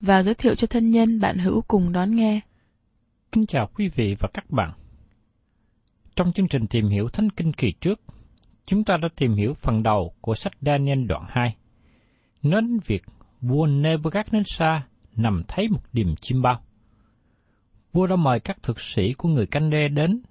và 0.00 0.22
giới 0.22 0.34
thiệu 0.34 0.54
cho 0.54 0.66
thân 0.66 0.90
nhân 0.90 1.20
bạn 1.20 1.38
hữu 1.38 1.62
cùng 1.68 1.92
đón 1.92 2.16
nghe. 2.16 2.40
Kính 3.32 3.46
chào 3.46 3.68
quý 3.74 3.88
vị 3.88 4.16
và 4.20 4.28
các 4.34 4.50
bạn. 4.50 4.72
Trong 6.16 6.32
chương 6.32 6.48
trình 6.48 6.66
tìm 6.66 6.88
hiểu 6.88 7.08
Thánh 7.08 7.30
Kinh 7.30 7.52
kỳ 7.52 7.72
trước, 7.72 8.00
chúng 8.66 8.84
ta 8.84 8.96
đã 9.02 9.08
tìm 9.16 9.34
hiểu 9.34 9.54
phần 9.54 9.82
đầu 9.82 10.14
của 10.20 10.34
sách 10.34 10.52
Daniel 10.60 11.04
đoạn 11.04 11.24
2. 11.28 11.56
Nói 12.42 12.60
đến 12.60 12.78
việc 12.86 13.02
vua 13.40 13.66
Nebuchadnezzar 13.66 14.80
nằm 15.16 15.42
thấy 15.48 15.68
một 15.68 15.80
điềm 15.92 16.16
chim 16.16 16.42
bao. 16.42 16.60
Vua 17.92 18.06
đã 18.06 18.16
mời 18.16 18.40
các 18.40 18.62
thực 18.62 18.80
sĩ 18.80 19.12
của 19.12 19.28
người 19.28 19.46
canh 19.46 19.70
đê 19.70 19.88
đến 19.88 20.22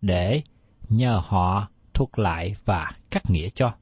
để 0.00 0.42
nhờ 0.88 1.22
họ 1.24 1.68
thuật 1.94 2.10
lại 2.16 2.54
và 2.64 2.92
cắt 3.10 3.30
nghĩa 3.30 3.48
cho. 3.48 3.74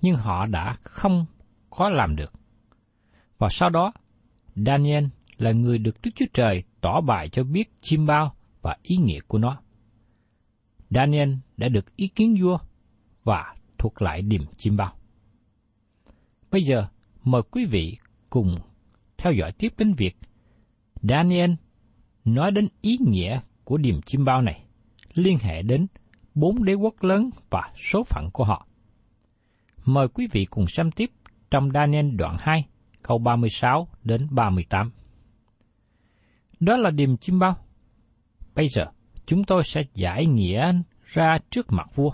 Nhưng 0.00 0.16
họ 0.16 0.46
đã 0.46 0.76
không 0.82 1.26
có 1.70 1.88
làm 1.88 2.16
được. 2.16 2.32
Và 3.38 3.48
sau 3.50 3.70
đó, 3.70 3.92
Daniel 4.56 5.04
là 5.38 5.52
người 5.52 5.78
được 5.78 5.96
Đức 6.02 6.10
Chúa 6.14 6.26
Trời 6.32 6.62
tỏ 6.80 7.00
bài 7.00 7.28
cho 7.28 7.44
biết 7.44 7.70
chim 7.80 8.06
bao 8.06 8.34
và 8.62 8.76
ý 8.82 8.96
nghĩa 8.96 9.20
của 9.26 9.38
nó. 9.38 9.60
Daniel 10.90 11.34
đã 11.56 11.68
được 11.68 11.96
ý 11.96 12.08
kiến 12.08 12.36
vua 12.40 12.58
và 13.24 13.54
thuộc 13.78 14.02
lại 14.02 14.22
điềm 14.22 14.42
chim 14.56 14.76
bao. 14.76 14.96
Bây 16.50 16.62
giờ, 16.62 16.86
mời 17.24 17.42
quý 17.50 17.64
vị 17.64 17.96
cùng 18.30 18.56
theo 19.16 19.32
dõi 19.32 19.52
tiếp 19.52 19.72
đến 19.78 19.94
việc 19.94 20.16
Daniel 21.02 21.50
nói 22.24 22.50
đến 22.50 22.68
ý 22.80 22.98
nghĩa 23.00 23.40
của 23.64 23.76
điềm 23.76 24.02
chim 24.02 24.24
bao 24.24 24.42
này, 24.42 24.64
liên 25.14 25.38
hệ 25.38 25.62
đến 25.62 25.86
bốn 26.34 26.64
đế 26.64 26.74
quốc 26.74 27.02
lớn 27.02 27.30
và 27.50 27.72
số 27.76 28.04
phận 28.04 28.30
của 28.32 28.44
họ. 28.44 28.66
Mời 29.84 30.08
quý 30.08 30.26
vị 30.32 30.44
cùng 30.44 30.66
xem 30.66 30.90
tiếp 30.90 31.10
trong 31.50 31.70
Daniel 31.74 32.10
đoạn 32.16 32.36
2, 32.40 32.66
câu 33.08 33.18
36 33.18 33.88
đến 34.04 34.26
38. 34.30 34.90
Đó 36.60 36.76
là 36.76 36.90
điềm 36.90 37.16
chim 37.16 37.38
bao. 37.38 37.56
Bây 38.54 38.68
giờ, 38.68 38.86
chúng 39.26 39.44
tôi 39.44 39.62
sẽ 39.64 39.80
giải 39.94 40.26
nghĩa 40.26 40.72
ra 41.04 41.38
trước 41.50 41.66
mặt 41.68 41.86
vua. 41.94 42.10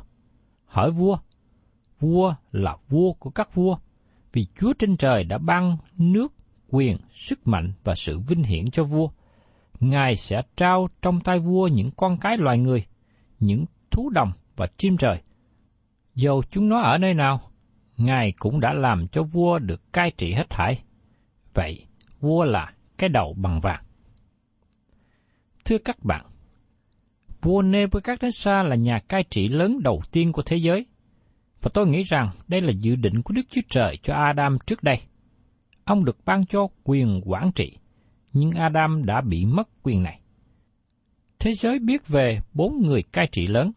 Hỏi 0.66 0.90
vua, 0.90 1.18
vua 2.00 2.34
là 2.52 2.76
vua 2.88 3.12
của 3.12 3.30
các 3.30 3.54
vua, 3.54 3.76
vì 4.32 4.46
Chúa 4.60 4.72
trên 4.78 4.96
trời 4.96 5.24
đã 5.24 5.38
ban 5.38 5.76
nước, 5.98 6.32
quyền, 6.68 6.96
sức 7.14 7.46
mạnh 7.46 7.72
và 7.84 7.94
sự 7.94 8.18
vinh 8.18 8.42
hiển 8.42 8.70
cho 8.70 8.84
vua. 8.84 9.08
Ngài 9.80 10.16
sẽ 10.16 10.42
trao 10.56 10.88
trong 11.02 11.20
tay 11.20 11.38
vua 11.38 11.68
những 11.68 11.90
con 11.96 12.16
cái 12.20 12.36
loài 12.36 12.58
người, 12.58 12.86
những 13.40 13.64
thú 13.90 14.10
đồng 14.10 14.32
và 14.56 14.66
chim 14.76 14.96
trời. 14.96 15.22
Dầu 16.14 16.42
chúng 16.50 16.68
nó 16.68 16.80
ở 16.80 16.98
nơi 16.98 17.14
nào, 17.14 17.49
Ngài 18.00 18.32
cũng 18.38 18.60
đã 18.60 18.72
làm 18.72 19.08
cho 19.08 19.22
vua 19.22 19.58
được 19.58 19.92
cai 19.92 20.10
trị 20.10 20.32
hết 20.32 20.50
thảy. 20.50 20.82
Vậy, 21.54 21.86
vua 22.20 22.44
là 22.44 22.72
cái 22.98 23.08
đầu 23.08 23.34
bằng 23.36 23.60
vàng. 23.60 23.84
Thưa 25.64 25.78
các 25.78 26.04
bạn, 26.04 26.26
vua 27.42 27.62
Nebuchadnezzar 27.62 28.64
là 28.64 28.76
nhà 28.76 28.98
cai 29.08 29.24
trị 29.30 29.46
lớn 29.48 29.78
đầu 29.82 30.02
tiên 30.12 30.32
của 30.32 30.42
thế 30.42 30.56
giới, 30.56 30.86
và 31.62 31.70
tôi 31.74 31.86
nghĩ 31.86 32.02
rằng 32.02 32.30
đây 32.48 32.60
là 32.60 32.72
dự 32.80 32.96
định 32.96 33.22
của 33.22 33.34
Đức 33.34 33.42
Chúa 33.50 33.60
Trời 33.68 33.98
cho 34.02 34.14
Adam 34.14 34.58
trước 34.66 34.82
đây. 34.82 35.00
Ông 35.84 36.04
được 36.04 36.16
ban 36.24 36.46
cho 36.46 36.68
quyền 36.84 37.20
quản 37.24 37.52
trị, 37.52 37.76
nhưng 38.32 38.50
Adam 38.50 39.04
đã 39.04 39.20
bị 39.20 39.44
mất 39.44 39.68
quyền 39.82 40.02
này. 40.02 40.20
Thế 41.38 41.54
giới 41.54 41.78
biết 41.78 42.08
về 42.08 42.38
bốn 42.52 42.82
người 42.82 43.02
cai 43.02 43.28
trị 43.32 43.46
lớn, 43.46 43.72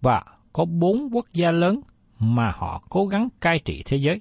và 0.00 0.22
có 0.52 0.64
bốn 0.64 1.08
quốc 1.12 1.26
gia 1.32 1.50
lớn 1.50 1.80
mà 2.18 2.52
họ 2.56 2.82
cố 2.88 3.06
gắng 3.06 3.28
cai 3.40 3.58
trị 3.64 3.82
thế 3.86 3.96
giới. 3.96 4.20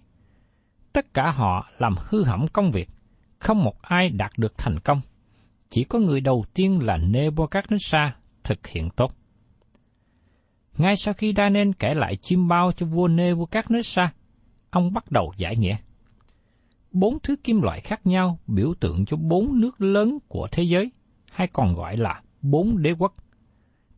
Tất 0.93 1.13
cả 1.13 1.31
họ 1.31 1.69
làm 1.77 1.95
hư 2.09 2.23
hỏng 2.23 2.47
công 2.53 2.71
việc, 2.71 2.89
không 3.39 3.63
một 3.63 3.81
ai 3.81 4.09
đạt 4.09 4.31
được 4.37 4.57
thành 4.57 4.79
công. 4.79 5.01
Chỉ 5.69 5.83
có 5.83 5.99
người 5.99 6.21
đầu 6.21 6.45
tiên 6.53 6.79
là 6.85 6.97
Nebuchadnezzar 6.97 8.09
thực 8.43 8.67
hiện 8.67 8.89
tốt. 8.89 9.11
Ngay 10.77 10.95
sau 10.95 11.13
khi 11.13 11.33
Daniel 11.37 11.69
kể 11.79 11.93
lại 11.93 12.15
chim 12.15 12.47
bao 12.47 12.71
cho 12.71 12.85
vua 12.85 13.07
Nebuchadnezzar, 13.07 14.07
ông 14.69 14.93
bắt 14.93 15.11
đầu 15.11 15.33
giải 15.37 15.55
nghĩa. 15.55 15.77
Bốn 16.91 17.17
thứ 17.23 17.35
kim 17.43 17.61
loại 17.61 17.81
khác 17.81 18.07
nhau 18.07 18.39
biểu 18.47 18.73
tượng 18.79 19.05
cho 19.05 19.17
bốn 19.17 19.59
nước 19.59 19.81
lớn 19.81 20.17
của 20.27 20.47
thế 20.51 20.63
giới, 20.63 20.91
hay 21.31 21.47
còn 21.53 21.73
gọi 21.73 21.97
là 21.97 22.21
bốn 22.41 22.81
đế 22.81 22.91
quốc. 22.91 23.15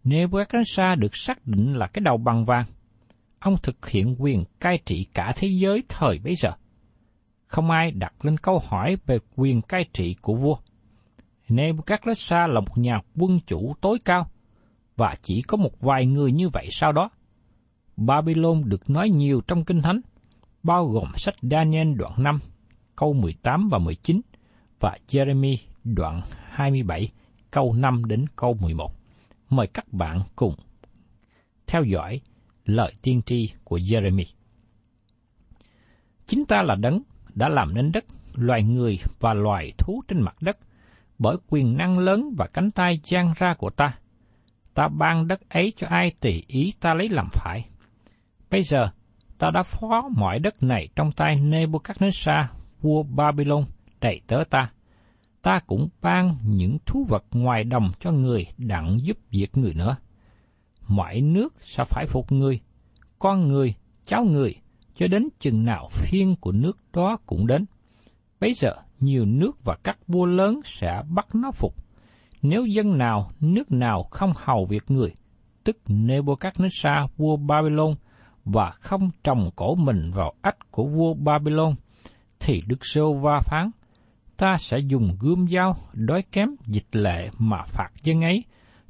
Nebuchadnezzar 0.03 0.99
được 0.99 1.15
xác 1.15 1.47
định 1.47 1.73
là 1.75 1.87
cái 1.87 2.01
đầu 2.05 2.17
bằng 2.17 2.45
vàng. 2.45 2.65
Ông 3.39 3.55
thực 3.63 3.89
hiện 3.89 4.15
quyền 4.19 4.43
cai 4.59 4.79
trị 4.85 5.05
cả 5.13 5.33
thế 5.35 5.47
giới 5.47 5.83
thời 5.89 6.19
bấy 6.19 6.35
giờ. 6.35 6.49
Không 7.47 7.71
ai 7.71 7.91
đặt 7.91 8.25
lên 8.25 8.37
câu 8.37 8.61
hỏi 8.67 8.97
về 9.05 9.17
quyền 9.35 9.61
cai 9.61 9.85
trị 9.93 10.15
của 10.21 10.35
vua. 10.35 10.57
Nebuchadnezzar 11.47 12.47
là 12.47 12.59
một 12.59 12.77
nhà 12.77 13.01
quân 13.15 13.39
chủ 13.47 13.73
tối 13.81 13.99
cao, 14.05 14.29
và 14.95 15.15
chỉ 15.23 15.41
có 15.41 15.57
một 15.57 15.81
vài 15.81 16.05
người 16.05 16.31
như 16.31 16.49
vậy 16.49 16.67
sau 16.71 16.91
đó. 16.91 17.09
Babylon 17.97 18.61
được 18.65 18.89
nói 18.89 19.09
nhiều 19.09 19.41
trong 19.47 19.65
Kinh 19.65 19.81
Thánh, 19.81 20.01
bao 20.63 20.85
gồm 20.85 21.11
sách 21.15 21.35
Daniel 21.41 21.93
đoạn 21.93 22.23
5, 22.23 22.39
câu 22.95 23.13
18 23.13 23.69
và 23.69 23.77
19, 23.77 24.21
và 24.79 24.97
Jeremy 25.07 25.55
đoạn 25.83 26.21
27, 26.49 27.11
câu 27.51 27.73
5 27.73 28.05
đến 28.05 28.25
câu 28.35 28.53
11. 28.53 28.91
Mời 29.49 29.67
các 29.67 29.93
bạn 29.93 30.21
cùng 30.35 30.53
theo 31.67 31.83
dõi 31.83 32.21
lời 32.69 32.93
tiên 33.01 33.21
tri 33.25 33.49
của 33.63 33.77
Jeremy. 33.77 34.25
Chính 36.25 36.45
ta 36.47 36.61
là 36.61 36.75
đấng 36.75 37.01
đã 37.35 37.49
làm 37.49 37.73
nên 37.73 37.91
đất, 37.91 38.05
loài 38.35 38.63
người 38.63 38.99
và 39.19 39.33
loài 39.33 39.73
thú 39.77 40.03
trên 40.07 40.21
mặt 40.21 40.35
đất, 40.41 40.57
bởi 41.19 41.37
quyền 41.49 41.77
năng 41.77 41.99
lớn 41.99 42.33
và 42.37 42.47
cánh 42.53 42.71
tay 42.71 42.99
giang 43.03 43.33
ra 43.37 43.53
của 43.53 43.69
ta. 43.69 43.93
Ta 44.73 44.87
ban 44.87 45.27
đất 45.27 45.49
ấy 45.49 45.73
cho 45.77 45.87
ai 45.87 46.11
tùy 46.19 46.43
ý 46.47 46.73
ta 46.79 46.93
lấy 46.93 47.09
làm 47.09 47.27
phải. 47.31 47.65
Bây 48.49 48.63
giờ, 48.63 48.89
ta 49.37 49.51
đã 49.53 49.63
phó 49.63 50.09
mọi 50.17 50.39
đất 50.39 50.63
này 50.63 50.87
trong 50.95 51.11
tay 51.11 51.35
Nebuchadnezzar, 51.35 52.45
vua 52.81 53.03
Babylon, 53.03 53.65
đầy 54.01 54.21
tớ 54.27 54.43
ta. 54.49 54.71
Ta 55.41 55.59
cũng 55.67 55.89
ban 56.01 56.37
những 56.43 56.77
thú 56.85 57.05
vật 57.09 57.23
ngoài 57.31 57.63
đồng 57.63 57.91
cho 57.99 58.11
người 58.11 58.47
đặng 58.57 58.99
giúp 59.03 59.17
việc 59.31 59.57
người 59.57 59.73
nữa. 59.73 59.95
Mọi 60.89 61.21
nước 61.21 61.53
sẽ 61.61 61.83
phải 61.87 62.05
phục 62.05 62.31
người, 62.31 62.59
con 63.19 63.47
người, 63.47 63.73
cháu 64.05 64.23
người, 64.23 64.55
cho 64.95 65.07
đến 65.07 65.27
chừng 65.39 65.65
nào 65.65 65.87
phiên 65.91 66.35
của 66.41 66.51
nước 66.51 66.77
đó 66.93 67.17
cũng 67.25 67.47
đến. 67.47 67.65
Bây 68.39 68.53
giờ, 68.53 68.73
nhiều 68.99 69.25
nước 69.25 69.63
và 69.63 69.75
các 69.83 69.97
vua 70.07 70.25
lớn 70.25 70.59
sẽ 70.65 71.01
bắt 71.09 71.35
nó 71.35 71.51
phục. 71.51 71.73
Nếu 72.41 72.65
dân 72.65 72.97
nào, 72.97 73.29
nước 73.39 73.71
nào 73.71 74.03
không 74.03 74.33
hầu 74.35 74.65
việc 74.65 74.83
người, 74.87 75.13
tức 75.63 75.77
Nebuchadnezzar 75.87 77.07
vua 77.17 77.37
Babylon 77.37 77.95
và 78.45 78.69
không 78.69 79.09
trồng 79.23 79.49
cổ 79.55 79.75
mình 79.75 80.11
vào 80.11 80.33
ách 80.41 80.71
của 80.71 80.87
vua 80.87 81.13
Babylon, 81.13 81.75
thì 82.39 82.61
Đức 82.67 82.85
Sô 82.85 83.13
Va 83.13 83.39
phán, 83.45 83.71
ta 84.37 84.55
sẽ 84.57 84.77
dùng 84.79 85.15
gươm 85.19 85.47
dao 85.47 85.75
đói 85.93 86.23
kém 86.31 86.49
dịch 86.65 86.95
lệ 86.95 87.29
mà 87.37 87.63
phạt 87.63 87.89
dân 88.03 88.21
ấy, 88.21 88.43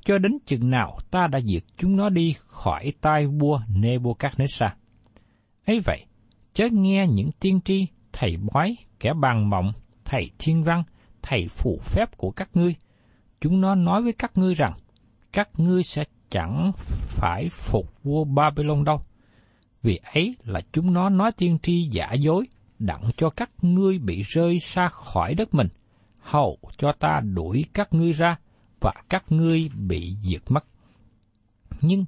cho 0.05 0.17
đến 0.17 0.37
chừng 0.45 0.69
nào 0.69 0.97
ta 1.11 1.27
đã 1.27 1.39
diệt 1.39 1.63
chúng 1.77 1.95
nó 1.95 2.09
đi 2.09 2.35
khỏi 2.47 2.93
tay 3.01 3.27
vua 3.27 3.59
Nebuchadnezzar. 3.75 4.69
ấy 5.65 5.79
vậy, 5.85 6.05
chớ 6.53 6.65
nghe 6.71 7.07
những 7.07 7.31
tiên 7.39 7.61
tri, 7.65 7.87
thầy 8.13 8.37
bói, 8.37 8.77
kẻ 8.99 9.13
bàn 9.13 9.49
mộng, 9.49 9.73
thầy 10.05 10.23
thiên 10.39 10.63
văn, 10.63 10.83
thầy 11.21 11.47
phù 11.47 11.79
phép 11.83 12.17
của 12.17 12.31
các 12.31 12.49
ngươi. 12.53 12.75
Chúng 13.41 13.61
nó 13.61 13.75
nói 13.75 14.01
với 14.01 14.13
các 14.13 14.31
ngươi 14.35 14.53
rằng, 14.53 14.73
các 15.33 15.49
ngươi 15.57 15.83
sẽ 15.83 16.03
chẳng 16.29 16.71
phải 17.07 17.49
phục 17.49 18.03
vua 18.03 18.23
Babylon 18.23 18.83
đâu. 18.83 19.01
Vì 19.81 19.99
ấy 20.13 20.35
là 20.43 20.61
chúng 20.71 20.93
nó 20.93 21.09
nói 21.09 21.31
tiên 21.31 21.57
tri 21.63 21.87
giả 21.91 22.13
dối, 22.13 22.45
đặng 22.79 23.03
cho 23.17 23.29
các 23.29 23.49
ngươi 23.61 23.99
bị 23.99 24.23
rơi 24.27 24.59
xa 24.59 24.87
khỏi 24.87 25.33
đất 25.33 25.53
mình, 25.53 25.67
hầu 26.19 26.57
cho 26.77 26.91
ta 26.99 27.21
đuổi 27.35 27.65
các 27.73 27.93
ngươi 27.93 28.11
ra, 28.11 28.37
và 28.81 28.93
các 29.09 29.23
ngươi 29.29 29.69
bị 29.69 30.15
diệt 30.23 30.41
mất. 30.49 30.65
Nhưng, 31.81 32.05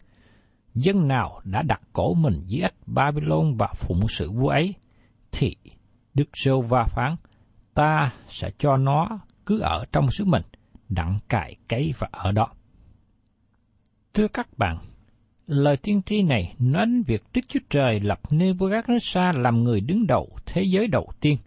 dân 0.75 1.07
nào 1.07 1.41
đã 1.43 1.61
đặt 1.61 1.81
cổ 1.93 2.13
mình 2.13 2.43
dưới 2.45 2.61
ách 2.61 2.75
Babylon 2.85 3.55
và 3.57 3.73
phụng 3.75 4.07
sự 4.09 4.31
vua 4.31 4.49
ấy, 4.49 4.73
thì 5.31 5.55
Đức 6.13 6.29
Sô 6.33 6.61
Va 6.61 6.83
phán, 6.83 7.15
ta 7.73 8.13
sẽ 8.27 8.49
cho 8.57 8.77
nó 8.77 9.19
cứ 9.45 9.59
ở 9.59 9.85
trong 9.91 10.11
xứ 10.11 10.25
mình, 10.25 10.43
đặng 10.89 11.19
cài 11.29 11.55
cấy 11.67 11.93
và 11.99 12.09
ở 12.11 12.31
đó. 12.31 12.47
Thưa 14.13 14.27
các 14.27 14.57
bạn, 14.57 14.77
lời 15.47 15.77
tiên 15.77 16.01
tri 16.05 16.23
này 16.23 16.55
nói 16.59 16.85
đến 16.85 17.03
việc 17.03 17.23
Đức 17.33 17.41
Chúa 17.47 17.59
Trời 17.69 17.99
lập 17.99 18.19
Nebuchadnezzar 18.29 19.41
làm 19.41 19.63
người 19.63 19.81
đứng 19.81 20.07
đầu 20.07 20.29
thế 20.45 20.63
giới 20.63 20.87
đầu 20.87 21.11
tiên, 21.19 21.37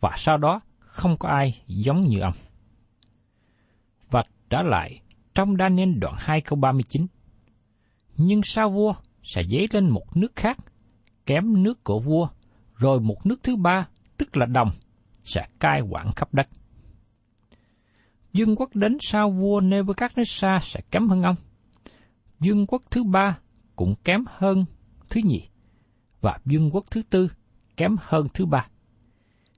và 0.00 0.14
sau 0.16 0.36
đó 0.36 0.60
không 0.78 1.16
có 1.18 1.28
ai 1.28 1.62
giống 1.66 2.00
như 2.00 2.20
ông. 2.20 2.34
Trở 4.50 4.62
lại 4.62 5.00
trong 5.34 5.56
Daniel 5.56 5.98
đoạn 5.98 6.14
2 6.18 6.40
câu 6.40 6.58
39. 6.58 7.06
Nhưng 8.16 8.40
sao 8.44 8.70
vua 8.70 8.94
sẽ 9.22 9.42
dấy 9.42 9.68
lên 9.70 9.90
một 9.90 10.16
nước 10.16 10.36
khác, 10.36 10.58
kém 11.26 11.62
nước 11.62 11.84
của 11.84 11.98
vua, 11.98 12.28
rồi 12.76 13.00
một 13.00 13.26
nước 13.26 13.40
thứ 13.42 13.56
ba, 13.56 13.88
tức 14.16 14.36
là 14.36 14.46
đồng, 14.46 14.70
sẽ 15.24 15.48
cai 15.58 15.80
quản 15.80 16.12
khắp 16.16 16.34
đất. 16.34 16.48
Dương 18.32 18.56
quốc 18.56 18.70
đến 18.74 18.98
sau 19.00 19.30
vua 19.30 19.60
Nebuchadnezzar 19.60 20.58
sẽ 20.60 20.80
kém 20.90 21.08
hơn 21.08 21.22
ông. 21.22 21.36
Dương 22.40 22.66
quốc 22.66 22.82
thứ 22.90 23.04
ba 23.04 23.38
cũng 23.76 23.94
kém 24.04 24.24
hơn 24.28 24.64
thứ 25.10 25.20
nhì, 25.24 25.48
và 26.20 26.38
dương 26.46 26.70
quốc 26.72 26.84
thứ 26.90 27.02
tư 27.10 27.28
kém 27.76 27.96
hơn 28.00 28.26
thứ 28.34 28.46
ba. 28.46 28.66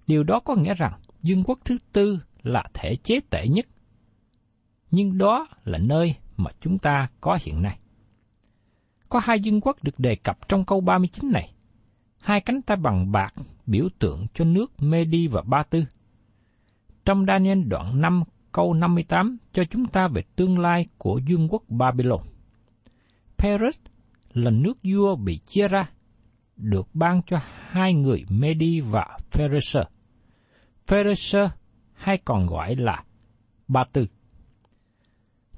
Điều 0.06 0.22
đó 0.22 0.40
có 0.40 0.54
nghĩa 0.54 0.74
rằng 0.74 1.00
dương 1.22 1.44
quốc 1.44 1.58
thứ 1.64 1.78
tư 1.92 2.18
là 2.42 2.64
thể 2.74 2.96
chế 2.96 3.20
tệ 3.30 3.48
nhất. 3.48 3.66
Nhưng 4.92 5.18
đó 5.18 5.48
là 5.64 5.78
nơi 5.78 6.14
mà 6.36 6.50
chúng 6.60 6.78
ta 6.78 7.08
có 7.20 7.38
hiện 7.42 7.62
nay. 7.62 7.78
Có 9.08 9.20
hai 9.22 9.38
vương 9.44 9.60
quốc 9.60 9.76
được 9.82 9.98
đề 9.98 10.14
cập 10.14 10.48
trong 10.48 10.64
câu 10.64 10.80
39 10.80 11.30
này. 11.32 11.52
Hai 12.18 12.40
cánh 12.40 12.62
tay 12.62 12.76
bằng 12.76 13.12
bạc 13.12 13.34
biểu 13.66 13.88
tượng 13.98 14.26
cho 14.34 14.44
nước 14.44 14.72
Medi 14.82 15.26
và 15.26 15.42
Ba 15.42 15.62
Tư. 15.62 15.84
Trong 17.04 17.26
Daniel 17.26 17.62
đoạn 17.62 18.00
5 18.00 18.22
câu 18.52 18.74
58 18.74 19.36
cho 19.52 19.64
chúng 19.64 19.86
ta 19.86 20.08
về 20.08 20.22
tương 20.36 20.58
lai 20.58 20.86
của 20.98 21.20
dương 21.26 21.48
quốc 21.50 21.62
Babylon. 21.68 22.20
Paris 23.38 23.78
là 24.32 24.50
nước 24.50 24.78
vua 24.82 25.16
bị 25.16 25.38
chia 25.38 25.68
ra, 25.68 25.90
được 26.56 26.88
ban 26.94 27.20
cho 27.26 27.40
hai 27.68 27.94
người 27.94 28.24
Medi 28.30 28.80
và 28.80 29.18
Pharisee. 29.30 29.84
Pharisee 30.86 31.48
hay 31.92 32.18
còn 32.24 32.46
gọi 32.46 32.76
là 32.76 33.04
Ba 33.68 33.84
Tư. 33.92 34.06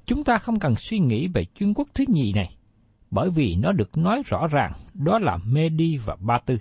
Chúng 0.05 0.23
ta 0.23 0.37
không 0.37 0.59
cần 0.59 0.75
suy 0.75 0.99
nghĩ 0.99 1.27
về 1.27 1.45
chuyên 1.55 1.73
quốc 1.73 1.87
thứ 1.93 2.03
nhì 2.07 2.33
này, 2.33 2.55
bởi 3.11 3.29
vì 3.29 3.55
nó 3.55 3.71
được 3.71 3.97
nói 3.97 4.21
rõ 4.25 4.47
ràng 4.47 4.71
đó 4.93 5.19
là 5.19 5.37
Medi 5.45 5.97
và 5.97 6.15
Ba 6.19 6.39
Tư. 6.45 6.57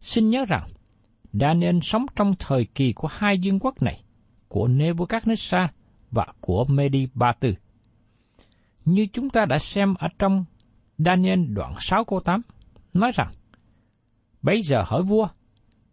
Xin 0.00 0.30
nhớ 0.30 0.44
rằng, 0.48 0.66
Daniel 1.32 1.78
sống 1.82 2.06
trong 2.16 2.34
thời 2.38 2.64
kỳ 2.64 2.92
của 2.92 3.08
hai 3.10 3.40
vương 3.44 3.58
quốc 3.58 3.82
này, 3.82 4.02
của 4.48 4.68
Nebuchadnezzar 4.68 5.68
và 6.10 6.26
của 6.40 6.64
Medi 6.64 7.06
Ba 7.14 7.32
Tư. 7.40 7.54
Như 8.84 9.06
chúng 9.12 9.30
ta 9.30 9.44
đã 9.44 9.58
xem 9.58 9.94
ở 9.94 10.08
trong 10.18 10.44
Daniel 10.98 11.40
đoạn 11.48 11.74
6 11.78 12.04
câu 12.04 12.20
8, 12.20 12.42
nói 12.94 13.10
rằng, 13.14 13.30
Bây 14.42 14.62
giờ 14.62 14.82
hỏi 14.86 15.02
vua, 15.02 15.28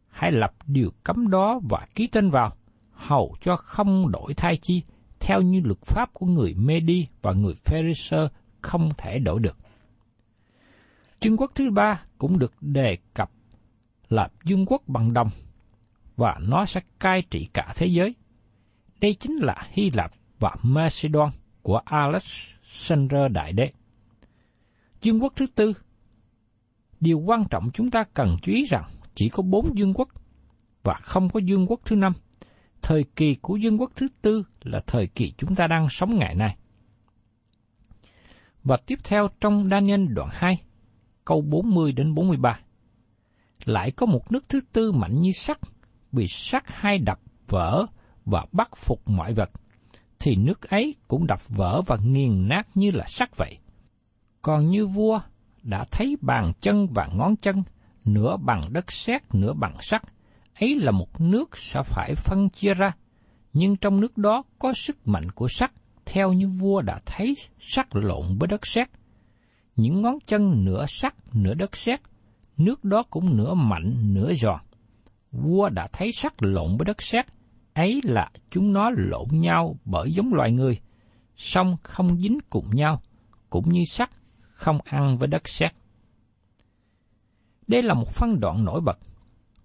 hãy 0.10 0.32
lập 0.32 0.52
điều 0.66 0.90
cấm 1.04 1.30
đó 1.30 1.60
và 1.70 1.88
ký 1.96 2.08
tên 2.08 2.30
vào, 2.30 2.56
hầu 2.92 3.36
cho 3.42 3.56
không 3.56 4.12
đổi 4.12 4.34
thai 4.34 4.58
chi, 4.62 4.84
theo 5.20 5.42
như 5.42 5.62
luật 5.64 5.82
pháp 5.82 6.14
của 6.14 6.26
người 6.26 6.54
Medi 6.54 7.08
và 7.22 7.34
người 7.34 7.54
Pharisee 7.56 8.28
không 8.62 8.90
thể 8.98 9.20
đổi 9.20 9.40
được. 9.40 9.58
Trung 11.20 11.38
quốc 11.38 11.52
thứ 11.56 11.72
ba 11.72 12.04
cũng 12.18 12.40
được 12.40 12.54
đề 12.62 12.98
cập 13.14 13.32
là 14.10 14.30
dương 14.44 14.66
quốc 14.66 14.82
bằng 14.88 15.14
đồng, 15.14 15.30
và 16.16 16.40
nó 16.42 16.66
sẽ 16.66 16.82
cai 17.00 17.22
trị 17.22 17.48
cả 17.54 17.74
thế 17.76 17.88
giới. 17.88 18.16
Đây 19.02 19.14
chính 19.20 19.36
là 19.36 19.68
Hy 19.72 19.92
Lạp 19.92 20.12
và 20.40 20.56
Macedon 20.64 21.30
của 21.62 21.82
Alexander 21.86 23.32
Đại 23.32 23.54
Đế. 23.54 23.72
Dương 25.02 25.24
quốc 25.24 25.34
thứ 25.36 25.46
tư 25.56 25.74
Điều 27.00 27.20
quan 27.20 27.44
trọng 27.50 27.70
chúng 27.74 27.92
ta 27.92 28.04
cần 28.14 28.38
chú 28.42 28.52
ý 28.52 28.64
rằng 28.64 28.84
chỉ 29.16 29.30
có 29.30 29.44
bốn 29.44 29.78
dương 29.78 29.94
quốc 29.94 30.10
và 30.84 30.94
không 30.94 31.30
có 31.30 31.40
dương 31.40 31.66
quốc 31.68 31.80
thứ 31.86 31.96
năm. 31.96 32.14
Thời 32.88 33.06
kỳ 33.16 33.36
của 33.36 33.56
dân 33.56 33.82
quốc 33.82 33.92
thứ 33.96 34.08
tư 34.22 34.44
là 34.64 34.82
thời 34.88 35.08
kỳ 35.08 35.34
chúng 35.38 35.56
ta 35.56 35.68
đang 35.68 35.90
sống 35.90 36.20
ngày 36.20 36.36
nay. 36.36 36.58
Và 38.64 38.78
tiếp 38.86 39.00
theo 39.04 39.30
trong 39.42 39.70
Daniel 39.72 40.06
đoạn 40.08 40.30
2, 40.32 40.62
câu 41.26 41.42
40 41.42 41.92
đến 41.92 42.14
43. 42.16 42.60
Lại 43.66 43.92
có 43.92 44.06
một 44.06 44.32
nước 44.32 44.50
thứ 44.50 44.62
tư 44.74 44.92
mạnh 44.92 45.22
như 45.22 45.32
sắt, 45.32 45.58
bị 46.12 46.28
sắt 46.28 46.64
hai 46.68 46.98
đập 46.98 47.20
vỡ 47.48 47.86
và 48.26 48.46
bắt 48.52 48.70
phục 48.76 49.02
mọi 49.06 49.34
vật, 49.34 49.52
thì 50.20 50.36
nước 50.36 50.70
ấy 50.70 50.96
cũng 51.08 51.28
đập 51.28 51.50
vỡ 51.50 51.82
và 51.88 51.98
nghiền 52.04 52.48
nát 52.48 52.68
như 52.76 52.92
là 52.92 53.06
sắt 53.08 53.38
vậy. 53.38 53.58
Còn 54.42 54.70
như 54.70 54.88
vua 54.88 55.20
đã 55.64 55.86
thấy 55.92 56.18
bàn 56.22 56.52
chân 56.62 56.88
và 56.94 57.08
ngón 57.16 57.36
chân, 57.36 57.64
nửa 58.06 58.38
bằng 58.38 58.62
đất 58.70 58.92
sét, 58.92 59.36
nửa 59.36 59.54
bằng 59.54 59.76
sắt, 59.82 60.04
ấy 60.60 60.76
là 60.76 60.92
một 60.92 61.22
nước 61.22 61.58
sẽ 61.58 61.82
phải 61.86 62.16
phân 62.16 62.50
chia 62.50 62.74
ra, 62.74 62.92
nhưng 63.54 63.76
trong 63.76 64.02
nước 64.02 64.18
đó 64.18 64.44
có 64.60 64.74
sức 64.74 65.08
mạnh 65.08 65.32
của 65.32 65.48
sắt, 65.48 65.72
theo 66.06 66.34
như 66.34 66.48
vua 66.48 66.82
đã 66.82 67.00
thấy 67.06 67.34
sắt 67.60 67.88
lộn 67.92 68.38
với 68.40 68.48
đất 68.48 68.68
sét. 68.68 68.88
Những 69.76 70.02
ngón 70.02 70.18
chân 70.28 70.66
nửa 70.66 70.86
sắt, 70.88 71.16
nửa 71.34 71.54
đất 71.54 71.76
sét, 71.76 72.02
nước 72.58 72.84
đó 72.84 73.04
cũng 73.10 73.38
nửa 73.38 73.54
mạnh, 73.54 74.14
nửa 74.14 74.34
giòn. 74.34 74.60
Vua 75.32 75.70
đã 75.70 75.88
thấy 75.94 76.12
sắt 76.12 76.34
lộn 76.44 76.78
với 76.78 76.86
đất 76.86 77.02
sét, 77.02 77.26
ấy 77.74 78.02
là 78.04 78.32
chúng 78.52 78.74
nó 78.74 78.90
lộn 78.90 79.28
nhau 79.32 79.76
bởi 79.86 80.12
giống 80.12 80.34
loài 80.34 80.52
người, 80.52 80.80
song 81.36 81.78
không 81.84 82.18
dính 82.18 82.38
cùng 82.50 82.76
nhau, 82.76 83.02
cũng 83.50 83.70
như 83.70 83.84
sắt 83.90 84.10
không 84.40 84.80
ăn 84.84 85.18
với 85.18 85.28
đất 85.28 85.48
sét. 85.48 85.72
Đây 87.68 87.84
là 87.84 87.94
một 87.94 88.10
phân 88.14 88.40
đoạn 88.40 88.66
nổi 88.66 88.82
bật. 88.82 88.98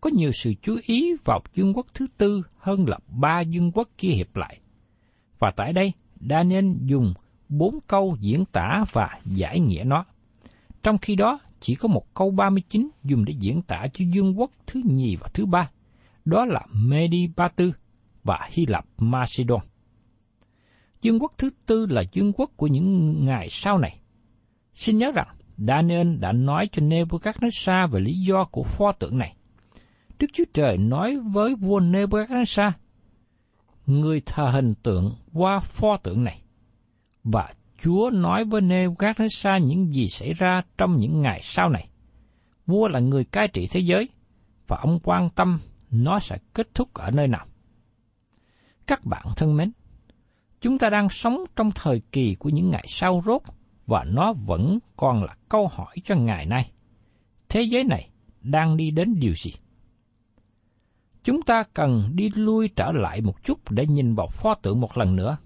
Có 0.03 0.11
nhiều 0.15 0.33
sự 0.33 0.55
chú 0.63 0.79
ý 0.83 1.15
vào 1.25 1.41
dương 1.55 1.77
quốc 1.77 1.87
thứ 1.95 2.07
tư 2.19 2.43
hơn 2.59 2.85
là 2.89 2.99
ba 3.09 3.41
dương 3.41 3.73
quốc 3.73 3.89
kia 3.99 4.09
hiệp 4.09 4.37
lại. 4.37 4.61
Và 5.39 5.53
tại 5.57 5.73
đây, 5.73 5.93
Daniel 6.21 6.73
dùng 6.85 7.15
bốn 7.49 7.79
câu 7.87 8.17
diễn 8.21 8.45
tả 8.45 8.85
và 8.93 9.21
giải 9.25 9.61
nghĩa 9.61 9.85
nó. 9.87 10.05
Trong 10.83 10.99
khi 10.99 11.15
đó, 11.17 11.41
chỉ 11.61 11.75
có 11.75 11.89
một 11.89 12.15
câu 12.15 12.31
39 12.31 12.89
dùng 13.05 13.25
để 13.25 13.35
diễn 13.39 13.63
tả 13.63 13.87
cho 13.93 14.05
dương 14.15 14.41
quốc 14.41 14.51
thứ 14.67 14.81
nhì 14.85 15.17
và 15.17 15.29
thứ 15.35 15.47
ba. 15.47 15.71
Đó 16.25 16.45
là 16.45 16.67
Medi 16.73 17.29
Ba 17.37 17.49
Tư 17.49 17.73
và 18.25 18.49
Hy 18.53 18.67
Lạp 18.67 18.85
Macedon. 18.99 19.61
Dương 21.03 21.19
quốc 21.19 21.33
thứ 21.39 21.51
tư 21.67 21.87
là 21.91 22.03
dương 22.13 22.33
quốc 22.33 22.51
của 22.57 22.67
những 22.67 23.17
ngày 23.25 23.47
sau 23.51 23.79
này. 23.79 24.01
Xin 24.75 24.99
nhớ 24.99 25.13
rằng, 25.15 25.29
Daniel 25.57 26.17
đã 26.17 26.33
nói 26.33 26.69
cho 26.73 26.83
Nebuchadnezzar 26.83 27.89
về 27.89 28.01
lý 28.01 28.15
do 28.27 28.45
của 28.45 28.63
pho 28.63 28.93
tượng 28.93 29.19
này. 29.19 29.37
Đức 30.23 30.29
Chúa 30.33 30.45
Trời 30.55 30.79
nói 30.79 31.17
với 31.17 31.55
vua 31.55 31.81
Nebuchadnezzar, 31.81 32.73
người 33.87 34.23
thờ 34.27 34.51
hình 34.51 34.75
tượng 34.83 35.15
qua 35.33 35.61
pho 35.61 35.97
tượng 35.97 36.25
này. 36.25 36.43
Và 37.25 37.55
Chúa 37.81 38.11
nói 38.13 38.45
với 38.45 38.61
Nebuchadnezzar 38.61 39.59
những 39.59 39.95
gì 39.95 40.09
xảy 40.09 40.33
ra 40.33 40.63
trong 40.79 40.97
những 40.97 41.21
ngày 41.21 41.41
sau 41.43 41.69
này. 41.69 41.89
Vua 42.67 42.89
là 42.89 43.01
người 43.01 43.25
cai 43.25 43.49
trị 43.49 43.67
thế 43.71 43.81
giới, 43.81 44.09
và 44.67 44.77
ông 44.77 44.99
quan 45.03 45.31
tâm 45.31 45.59
nó 45.91 46.19
sẽ 46.19 46.39
kết 46.55 46.75
thúc 46.75 46.95
ở 46.95 47.11
nơi 47.11 47.29
nào. 47.29 47.47
Các 48.87 49.05
bạn 49.05 49.27
thân 49.37 49.57
mến, 49.57 49.73
Chúng 50.61 50.79
ta 50.79 50.89
đang 50.89 51.09
sống 51.09 51.45
trong 51.57 51.71
thời 51.75 52.03
kỳ 52.13 52.35
của 52.35 52.49
những 52.49 52.71
ngày 52.71 52.85
sau 52.89 53.23
rốt 53.25 53.43
và 53.87 54.05
nó 54.05 54.33
vẫn 54.33 54.79
còn 54.97 55.25
là 55.25 55.37
câu 55.49 55.69
hỏi 55.69 55.97
cho 56.05 56.15
ngày 56.15 56.47
nay. 56.47 56.71
Thế 57.49 57.63
giới 57.63 57.85
này 57.85 58.11
đang 58.41 58.77
đi 58.77 58.91
đến 58.91 59.15
điều 59.21 59.35
gì? 59.35 59.53
Chúng 61.25 61.43
ta 61.43 61.63
cần 61.75 62.11
đi 62.15 62.31
lui 62.35 62.69
trở 62.77 62.93
lại 62.93 63.21
một 63.21 63.45
chút 63.45 63.59
để 63.71 63.87
nhìn 63.87 64.15
vào 64.15 64.27
pho 64.27 64.55
tượng 64.55 64.81
một 64.81 64.99
lần 64.99 65.17
nữa. 65.17 65.37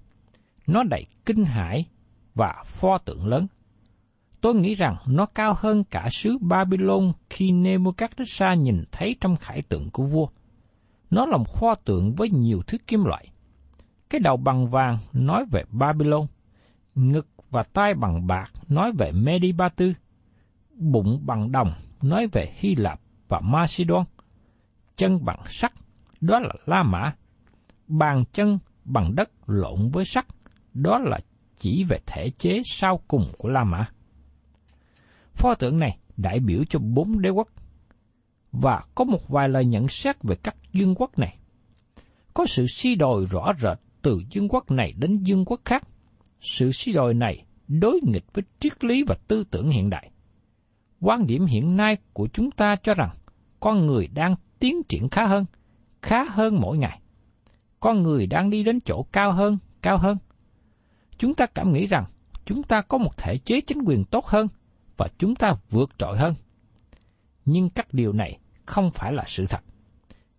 Nó 0.66 0.82
đầy 0.82 1.06
kinh 1.24 1.44
hãi 1.44 1.84
và 2.34 2.62
pho 2.66 2.98
tượng 2.98 3.26
lớn. 3.26 3.46
Tôi 4.40 4.54
nghĩ 4.54 4.74
rằng 4.74 4.96
nó 5.06 5.26
cao 5.26 5.54
hơn 5.56 5.84
cả 5.84 6.08
xứ 6.10 6.38
Babylon 6.40 7.12
khi 7.30 7.50
Nebuchadnezzar 7.50 8.54
nhìn 8.54 8.84
thấy 8.92 9.16
trong 9.20 9.36
khải 9.36 9.62
tượng 9.62 9.90
của 9.90 10.02
vua. 10.02 10.26
Nó 11.10 11.26
là 11.26 11.36
một 11.36 11.54
pho 11.54 11.74
tượng 11.74 12.14
với 12.14 12.30
nhiều 12.30 12.62
thứ 12.66 12.78
kim 12.86 13.04
loại. 13.04 13.28
Cái 14.10 14.20
đầu 14.24 14.36
bằng 14.36 14.70
vàng 14.70 14.98
nói 15.12 15.44
về 15.50 15.62
Babylon, 15.70 16.26
ngực 16.94 17.26
và 17.50 17.62
tai 17.62 17.94
bằng 17.94 18.26
bạc 18.26 18.52
nói 18.68 18.92
về 18.98 19.12
Medi 19.12 19.52
Ba 19.52 19.68
Tư, 19.68 19.92
bụng 20.74 21.20
bằng 21.26 21.52
đồng 21.52 21.72
nói 22.02 22.26
về 22.32 22.52
Hy 22.56 22.74
Lạp 22.74 23.00
và 23.28 23.40
Macedon, 23.40 24.04
chân 24.96 25.24
bằng 25.24 25.40
sắt 25.48 25.72
đó 26.20 26.38
là 26.38 26.52
La 26.66 26.82
Mã, 26.82 27.14
bàn 27.86 28.24
chân 28.32 28.58
bằng 28.84 29.14
đất 29.14 29.30
lộn 29.46 29.90
với 29.92 30.04
sắt 30.04 30.26
đó 30.74 30.98
là 30.98 31.18
chỉ 31.58 31.84
về 31.84 31.98
thể 32.06 32.30
chế 32.38 32.60
sau 32.64 33.00
cùng 33.08 33.32
của 33.38 33.48
La 33.48 33.64
Mã. 33.64 33.88
Pho 35.34 35.54
tượng 35.54 35.78
này 35.78 35.98
đại 36.16 36.40
biểu 36.40 36.64
cho 36.64 36.78
bốn 36.78 37.22
đế 37.22 37.30
quốc, 37.30 37.48
và 38.52 38.82
có 38.94 39.04
một 39.04 39.28
vài 39.28 39.48
lời 39.48 39.64
nhận 39.64 39.88
xét 39.88 40.16
về 40.22 40.36
các 40.42 40.56
dương 40.72 40.94
quốc 40.94 41.18
này. 41.18 41.38
Có 42.34 42.46
sự 42.46 42.66
suy 42.66 42.94
đồi 42.94 43.26
rõ 43.30 43.52
rệt 43.58 43.78
từ 44.02 44.22
dương 44.30 44.48
quốc 44.48 44.70
này 44.70 44.92
đến 44.96 45.12
dương 45.12 45.44
quốc 45.44 45.60
khác. 45.64 45.82
Sự 46.40 46.72
suy 46.72 46.92
đồi 46.92 47.14
này 47.14 47.44
đối 47.68 48.00
nghịch 48.02 48.24
với 48.32 48.44
triết 48.60 48.84
lý 48.84 49.04
và 49.06 49.14
tư 49.28 49.44
tưởng 49.50 49.70
hiện 49.70 49.90
đại. 49.90 50.10
Quan 51.00 51.26
điểm 51.26 51.46
hiện 51.46 51.76
nay 51.76 51.96
của 52.12 52.28
chúng 52.32 52.50
ta 52.50 52.76
cho 52.76 52.94
rằng 52.94 53.10
con 53.60 53.86
người 53.86 54.06
đang 54.06 54.34
tiến 54.58 54.82
triển 54.82 55.08
khá 55.08 55.26
hơn, 55.26 55.44
khá 56.02 56.24
hơn 56.24 56.60
mỗi 56.60 56.78
ngày. 56.78 57.00
Con 57.80 58.02
người 58.02 58.26
đang 58.26 58.50
đi 58.50 58.62
đến 58.62 58.80
chỗ 58.80 59.06
cao 59.12 59.32
hơn, 59.32 59.58
cao 59.82 59.98
hơn. 59.98 60.16
Chúng 61.18 61.34
ta 61.34 61.46
cảm 61.46 61.72
nghĩ 61.72 61.86
rằng 61.86 62.04
chúng 62.44 62.62
ta 62.62 62.82
có 62.82 62.98
một 62.98 63.16
thể 63.16 63.38
chế 63.38 63.60
chính 63.60 63.82
quyền 63.82 64.04
tốt 64.04 64.26
hơn 64.26 64.48
và 64.96 65.08
chúng 65.18 65.34
ta 65.34 65.56
vượt 65.70 65.90
trội 65.98 66.18
hơn. 66.18 66.34
Nhưng 67.44 67.70
các 67.70 67.94
điều 67.94 68.12
này 68.12 68.38
không 68.66 68.90
phải 68.90 69.12
là 69.12 69.24
sự 69.26 69.46
thật. 69.46 69.60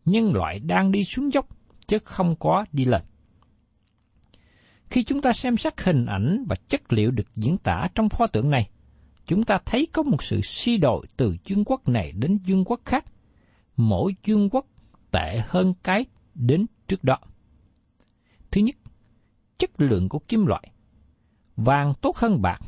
Nhân 0.05 0.33
loại 0.33 0.59
đang 0.59 0.91
đi 0.91 1.03
xuống 1.03 1.33
dốc, 1.33 1.47
chứ 1.87 1.99
không 1.99 2.35
có 2.35 2.65
đi 2.71 2.85
lên. 2.85 3.01
Khi 4.89 5.03
chúng 5.03 5.21
ta 5.21 5.33
xem 5.33 5.57
xét 5.57 5.81
hình 5.81 6.05
ảnh 6.05 6.45
và 6.49 6.55
chất 6.67 6.93
liệu 6.93 7.11
được 7.11 7.35
diễn 7.35 7.57
tả 7.57 7.87
trong 7.95 8.09
pho 8.09 8.27
tượng 8.27 8.49
này, 8.49 8.69
chúng 9.25 9.43
ta 9.43 9.59
thấy 9.65 9.87
có 9.93 10.03
một 10.03 10.23
sự 10.23 10.41
suy 10.41 10.77
đổi 10.77 11.05
từ 11.17 11.35
dương 11.45 11.63
quốc 11.65 11.87
này 11.87 12.11
đến 12.11 12.37
dương 12.43 12.65
quốc 12.65 12.81
khác. 12.85 13.05
Mỗi 13.77 14.15
vương 14.27 14.49
quốc 14.49 14.65
tệ 15.11 15.41
hơn 15.47 15.73
cái 15.83 16.05
đến 16.35 16.65
trước 16.87 17.03
đó. 17.03 17.17
Thứ 18.51 18.61
nhất, 18.61 18.75
chất 19.57 19.81
lượng 19.81 20.09
của 20.09 20.19
kim 20.19 20.45
loại. 20.45 20.71
Vàng 21.55 21.93
tốt 22.01 22.17
hơn 22.17 22.41
bạc, 22.41 22.59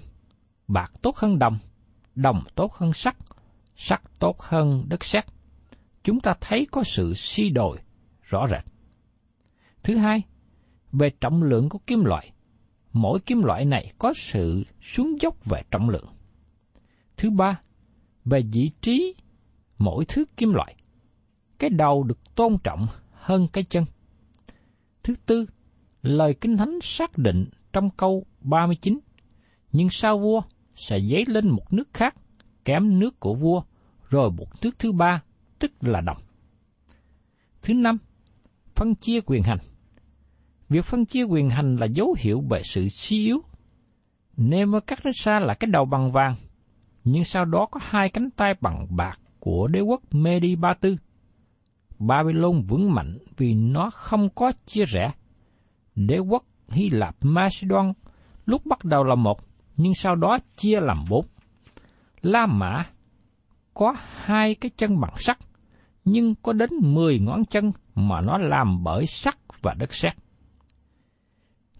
bạc 0.67 0.91
tốt 1.01 1.17
hơn 1.17 1.39
đồng, 1.39 1.57
đồng 2.15 2.43
tốt 2.55 2.73
hơn 2.73 2.93
sắt, 2.93 3.17
sắt 3.75 4.01
tốt 4.19 4.39
hơn 4.39 4.85
đất 4.89 5.03
sét. 5.03 5.25
Chúng 6.03 6.19
ta 6.19 6.33
thấy 6.41 6.67
có 6.71 6.83
sự 6.83 7.13
suy 7.13 7.49
đổi 7.49 7.77
rõ 8.21 8.47
rệt. 8.47 8.65
Thứ 9.83 9.97
hai, 9.97 10.21
về 10.91 11.09
trọng 11.21 11.43
lượng 11.43 11.69
của 11.69 11.79
kim 11.87 12.05
loại. 12.05 12.31
Mỗi 12.93 13.19
kim 13.19 13.43
loại 13.43 13.65
này 13.65 13.93
có 13.97 14.13
sự 14.15 14.63
xuống 14.81 15.21
dốc 15.21 15.45
về 15.45 15.63
trọng 15.71 15.89
lượng. 15.89 16.07
Thứ 17.17 17.29
ba, 17.29 17.61
về 18.25 18.41
vị 18.51 18.71
trí 18.81 19.15
mỗi 19.77 20.05
thứ 20.05 20.25
kim 20.37 20.53
loại. 20.53 20.75
Cái 21.59 21.69
đầu 21.69 22.03
được 22.03 22.35
tôn 22.35 22.57
trọng 22.63 22.87
hơn 23.13 23.47
cái 23.53 23.63
chân. 23.63 23.85
Thứ 25.03 25.15
tư, 25.25 25.45
lời 26.01 26.33
Kinh 26.33 26.57
Thánh 26.57 26.79
xác 26.81 27.17
định 27.17 27.45
trong 27.73 27.89
câu 27.89 28.25
39, 28.41 28.99
nhưng 29.71 29.89
sao 29.89 30.19
vua 30.19 30.41
sẽ 30.75 30.99
dấy 30.99 31.23
lên 31.27 31.49
một 31.49 31.73
nước 31.73 31.93
khác, 31.93 32.15
kém 32.65 32.99
nước 32.99 33.19
của 33.19 33.33
vua, 33.33 33.61
rồi 34.09 34.31
một 34.31 34.47
nước 34.63 34.79
thứ 34.79 34.91
ba, 34.91 35.23
tức 35.59 35.71
là 35.81 36.01
đồng. 36.01 36.17
Thứ 37.61 37.73
năm, 37.73 37.97
phân 38.75 38.95
chia 38.95 39.19
quyền 39.21 39.43
hành. 39.43 39.57
Việc 40.69 40.85
phân 40.85 41.05
chia 41.05 41.23
quyền 41.23 41.49
hành 41.49 41.75
là 41.75 41.85
dấu 41.85 42.15
hiệu 42.19 42.43
về 42.49 42.61
sự 42.63 42.89
suy 42.89 43.25
yếu. 43.25 43.41
Nebuchadnezzar 44.37 45.39
là 45.39 45.53
cái 45.53 45.69
đầu 45.71 45.85
bằng 45.85 46.11
vàng, 46.11 46.35
nhưng 47.03 47.23
sau 47.23 47.45
đó 47.45 47.67
có 47.71 47.79
hai 47.83 48.09
cánh 48.09 48.29
tay 48.29 48.53
bằng 48.61 48.87
bạc 48.89 49.19
của 49.39 49.67
đế 49.67 49.79
quốc 49.79 50.01
Medi 50.11 50.55
Ba 50.55 50.73
Tư. 50.73 50.97
Babylon 51.99 52.61
vững 52.61 52.93
mạnh 52.93 53.17
vì 53.37 53.53
nó 53.53 53.89
không 53.89 54.29
có 54.35 54.51
chia 54.65 54.85
rẽ. 54.85 55.11
Đế 55.95 56.17
quốc 56.17 56.43
Hy 56.69 56.89
Lạp 56.89 57.15
Macedon 57.21 57.93
lúc 58.45 58.65
bắt 58.65 58.85
đầu 58.85 59.03
là 59.03 59.15
một, 59.15 59.39
nhưng 59.77 59.93
sau 59.93 60.15
đó 60.15 60.37
chia 60.55 60.79
làm 60.79 60.97
bốn. 61.09 61.25
La 62.21 62.45
Mã 62.45 62.85
có 63.73 63.95
hai 63.97 64.55
cái 64.55 64.71
chân 64.77 64.99
bằng 64.99 65.13
sắt, 65.15 65.37
nhưng 66.05 66.35
có 66.35 66.53
đến 66.53 66.69
mười 66.81 67.19
ngón 67.19 67.45
chân 67.45 67.71
mà 67.95 68.21
nó 68.21 68.37
làm 68.37 68.83
bởi 68.83 69.05
sắt 69.05 69.35
và 69.61 69.73
đất 69.73 69.93
sét. 69.93 70.13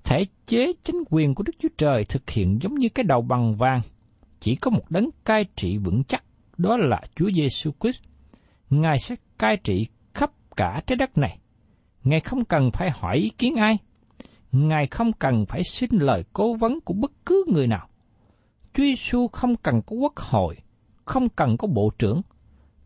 Thể 0.04 0.26
chế 0.46 0.74
chính 0.84 1.04
quyền 1.10 1.36
của 1.36 1.44
Đức 1.44 1.54
Chúa 1.60 1.70
Trời 1.78 2.06
thực 2.06 2.30
hiện 2.30 2.60
giống 2.62 2.76
như 2.76 2.90
cái 2.90 3.04
đầu 3.04 3.22
bằng 3.22 3.56
vàng, 3.56 3.82
chỉ 4.40 4.56
có 4.56 4.72
một 4.72 4.84
đấng 4.90 5.10
cai 5.26 5.46
trị 5.56 5.78
vững 5.78 6.04
chắc, 6.04 6.24
đó 6.58 6.78
là 6.78 7.02
Chúa 7.16 7.30
Giêsu 7.32 7.72
Christ. 7.80 8.04
Ngài 8.70 8.98
sẽ 8.98 9.16
cai 9.38 9.58
trị 9.64 9.88
cả 10.60 10.82
trái 10.88 10.96
đất 10.96 11.18
này. 11.18 11.40
Ngài 12.04 12.20
không 12.20 12.46
cần 12.46 12.72
phải 12.72 12.92
hỏi 12.92 13.18
ý 13.18 13.30
kiến 13.30 13.56
ai. 13.56 13.78
Ngài 14.52 14.88
không 14.88 15.14
cần 15.14 15.46
phải 15.46 15.64
xin 15.64 15.90
lời 15.92 16.24
cố 16.34 16.54
vấn 16.54 16.82
của 16.82 16.94
bất 16.94 17.12
cứ 17.26 17.46
người 17.48 17.68
nào. 17.68 17.88
Chúa 18.74 18.84
Giêsu 18.84 19.28
không 19.28 19.56
cần 19.56 19.82
có 19.82 19.96
quốc 19.96 20.18
hội, 20.18 20.58
không 21.06 21.30
cần 21.30 21.58
có 21.58 21.68
bộ 21.68 21.92
trưởng. 22.00 22.22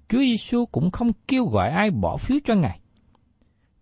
Chúa 0.10 0.18
Giêsu 0.18 0.65
cũng 0.65 0.92
không 0.92 1.12
kêu 1.27 1.46
gọi 1.46 1.70
ai 1.70 1.92
bỏ 1.92 2.18
phiếu 2.18 2.38
cho 2.46 2.56
Ngài. 2.56 2.80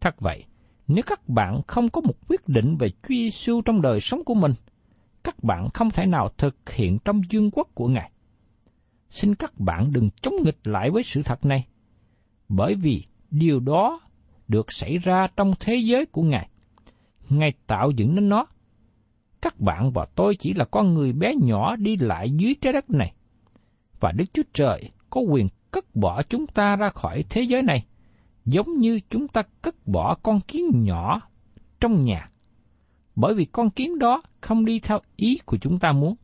Thật 0.02 0.16
vậy, 0.20 0.46
nếu 0.88 1.04
các 1.08 1.30
bạn 1.30 1.62
không 1.68 1.90
có 1.90 2.02
một 2.02 2.16
quyết 2.28 2.48
định 2.48 2.78
về 2.78 2.90
Chúa 2.90 3.10
Giêsu 3.10 3.62
trong 3.62 3.82
đời 3.82 4.00
sống 4.00 4.24
của 4.24 4.36
mình, 4.36 4.54
các 5.24 5.44
bạn 5.44 5.70
không 5.74 5.90
thể 5.90 6.06
nào 6.06 6.30
thực 6.38 6.70
hiện 6.70 6.98
trong 7.06 7.22
dương 7.30 7.52
quốc 7.52 7.68
của 7.74 7.88
Ngài. 7.88 8.12
Xin 9.10 9.36
các 9.36 9.60
bạn 9.60 9.92
đừng 9.94 10.10
chống 10.22 10.34
nghịch 10.44 10.68
lại 10.68 10.90
với 10.92 11.04
sự 11.04 11.22
thật 11.24 11.46
này, 11.46 11.68
bởi 12.50 12.76
vì 12.76 13.06
điều 13.32 13.60
đó 13.60 14.02
được 14.48 14.72
xảy 14.72 14.98
ra 14.98 15.28
trong 15.38 15.54
thế 15.60 15.76
giới 15.76 16.06
của 16.06 16.24
Ngài. 16.24 16.50
Ngài 17.30 17.54
tạo 17.68 17.92
dựng 17.92 18.16
nên 18.16 18.30
nó. 18.30 18.46
Các 19.42 19.60
bạn 19.60 19.92
và 19.92 20.06
tôi 20.16 20.36
chỉ 20.36 20.54
là 20.54 20.66
con 20.66 20.94
người 20.94 21.14
bé 21.14 21.34
nhỏ 21.42 21.76
đi 21.76 21.98
lại 21.98 22.32
dưới 22.32 22.56
trái 22.62 22.74
đất 22.74 22.90
này. 22.90 23.14
Và 24.00 24.12
Đức 24.12 24.26
Chúa 24.34 24.44
Trời 24.54 24.90
có 25.10 25.22
quyền 25.22 25.48
cất 25.72 25.96
bỏ 25.96 26.24
chúng 26.24 26.48
ta 26.48 26.76
ra 26.76 26.90
khỏi 26.90 27.26
thế 27.30 27.42
giới 27.42 27.62
này 27.62 27.86
giống 28.46 28.78
như 28.78 29.00
chúng 29.10 29.28
ta 29.28 29.42
cất 29.62 29.88
bỏ 29.88 30.16
con 30.24 30.40
kiến 30.40 30.84
nhỏ 30.84 31.22
trong 31.80 32.02
nhà, 32.02 32.30
bởi 33.16 33.34
vì 33.34 33.46
con 33.46 33.70
kiến 33.70 34.00
đó 34.00 34.22
không 34.42 34.66
đi 34.66 34.80
theo 34.80 35.00
ý 35.16 35.40
của 35.46 35.58
chúng 35.58 35.80
ta 35.80 35.92
muốn. 35.92 36.16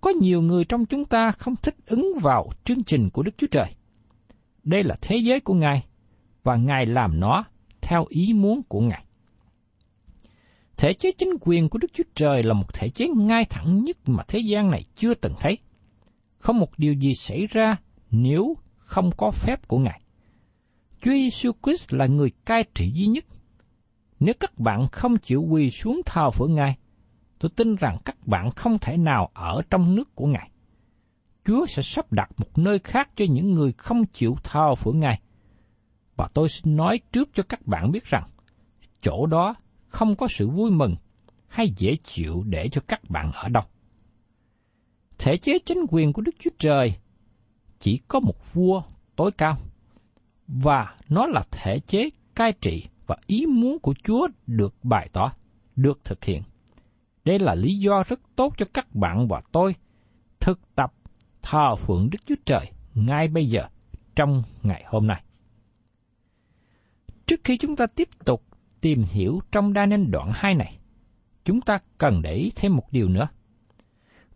Có 0.00 0.10
nhiều 0.10 0.42
người 0.42 0.64
trong 0.64 0.86
chúng 0.86 1.04
ta 1.04 1.30
không 1.30 1.56
thích 1.56 1.76
ứng 1.86 2.12
vào 2.22 2.50
chương 2.64 2.84
trình 2.84 3.10
của 3.10 3.22
Đức 3.22 3.32
Chúa 3.38 3.46
Trời. 3.50 3.74
Đây 4.64 4.84
là 4.84 4.96
thế 5.00 5.16
giới 5.16 5.40
của 5.40 5.54
Ngài, 5.54 5.86
và 6.42 6.56
Ngài 6.56 6.86
làm 6.86 7.20
nó 7.20 7.44
theo 7.80 8.04
ý 8.08 8.32
muốn 8.32 8.62
của 8.68 8.80
Ngài. 8.80 9.04
Thể 10.76 10.92
chế 10.92 11.12
chính 11.12 11.30
quyền 11.40 11.68
của 11.68 11.78
Đức 11.78 11.92
Chúa 11.92 12.04
Trời 12.14 12.42
là 12.42 12.54
một 12.54 12.74
thể 12.74 12.88
chế 12.88 13.08
ngay 13.08 13.44
thẳng 13.44 13.84
nhất 13.84 13.96
mà 14.06 14.24
thế 14.28 14.38
gian 14.38 14.70
này 14.70 14.84
chưa 14.96 15.14
từng 15.14 15.34
thấy. 15.40 15.58
Không 16.38 16.58
một 16.58 16.78
điều 16.78 16.94
gì 16.94 17.14
xảy 17.14 17.46
ra 17.46 17.76
nếu 18.10 18.56
không 18.76 19.10
có 19.16 19.30
phép 19.30 19.68
của 19.68 19.78
Ngài. 19.78 20.00
Chúa 21.02 21.10
Giêsu 21.10 21.52
Christ 21.62 21.92
là 21.92 22.06
người 22.06 22.30
cai 22.44 22.64
trị 22.74 22.92
duy 22.94 23.06
nhất. 23.06 23.24
Nếu 24.20 24.34
các 24.40 24.58
bạn 24.58 24.88
không 24.92 25.18
chịu 25.18 25.42
quỳ 25.42 25.70
xuống 25.70 26.00
thờ 26.06 26.30
phượng 26.30 26.54
Ngài, 26.54 26.76
tôi 27.38 27.50
tin 27.56 27.76
rằng 27.76 27.98
các 28.04 28.26
bạn 28.26 28.50
không 28.50 28.78
thể 28.78 28.96
nào 28.96 29.30
ở 29.34 29.62
trong 29.70 29.94
nước 29.94 30.14
của 30.14 30.26
Ngài. 30.26 30.50
Chúa 31.44 31.66
sẽ 31.66 31.82
sắp 31.82 32.12
đặt 32.12 32.30
một 32.36 32.58
nơi 32.58 32.78
khác 32.78 33.10
cho 33.16 33.24
những 33.30 33.52
người 33.52 33.72
không 33.72 34.04
chịu 34.06 34.36
thờ 34.44 34.74
phượng 34.74 35.00
Ngài. 35.00 35.20
Và 36.22 36.28
tôi 36.34 36.48
xin 36.48 36.76
nói 36.76 37.00
trước 37.12 37.30
cho 37.34 37.42
các 37.42 37.66
bạn 37.66 37.92
biết 37.92 38.04
rằng, 38.04 38.30
chỗ 39.00 39.26
đó 39.26 39.54
không 39.88 40.16
có 40.16 40.26
sự 40.30 40.48
vui 40.48 40.70
mừng 40.70 40.96
hay 41.48 41.72
dễ 41.76 41.96
chịu 42.02 42.42
để 42.46 42.68
cho 42.68 42.80
các 42.88 43.10
bạn 43.10 43.32
ở 43.32 43.48
đâu. 43.48 43.62
Thể 45.18 45.36
chế 45.36 45.58
chính 45.58 45.84
quyền 45.88 46.12
của 46.12 46.22
Đức 46.22 46.34
Chúa 46.38 46.50
Trời 46.58 46.94
chỉ 47.78 48.00
có 48.08 48.20
một 48.20 48.54
vua 48.54 48.82
tối 49.16 49.30
cao 49.38 49.56
và 50.48 50.96
nó 51.08 51.26
là 51.26 51.42
thể 51.50 51.78
chế 51.78 52.10
cai 52.34 52.52
trị 52.60 52.86
và 53.06 53.16
ý 53.26 53.46
muốn 53.46 53.78
của 53.78 53.94
Chúa 54.04 54.28
được 54.46 54.74
bày 54.82 55.08
tỏ. 55.12 55.32
được 55.76 56.04
thực 56.04 56.24
hiện. 56.24 56.42
Đây 57.24 57.38
là 57.38 57.54
lý 57.54 57.78
do 57.78 58.02
rất 58.06 58.20
tốt 58.36 58.54
cho 58.58 58.66
các 58.74 58.94
bạn 58.94 59.28
và 59.28 59.42
tôi 59.52 59.74
thực 60.40 60.74
tập 60.74 60.92
thờ 61.42 61.76
phượng 61.76 62.10
Đức 62.10 62.18
Chúa 62.26 62.42
Trời 62.44 62.70
ngay 62.94 63.28
bây 63.28 63.46
giờ 63.46 63.68
trong 64.14 64.42
ngày 64.62 64.84
hôm 64.86 65.06
nay. 65.06 65.22
Trước 67.32 67.40
khi 67.44 67.56
chúng 67.56 67.76
ta 67.76 67.86
tiếp 67.86 68.08
tục 68.24 68.44
tìm 68.80 69.04
hiểu 69.12 69.40
trong 69.52 69.72
đa 69.72 69.86
nên 69.86 70.10
đoạn 70.10 70.30
2 70.34 70.54
này, 70.54 70.78
chúng 71.44 71.60
ta 71.60 71.78
cần 71.98 72.22
để 72.22 72.34
ý 72.34 72.52
thêm 72.56 72.76
một 72.76 72.92
điều 72.92 73.08
nữa. 73.08 73.28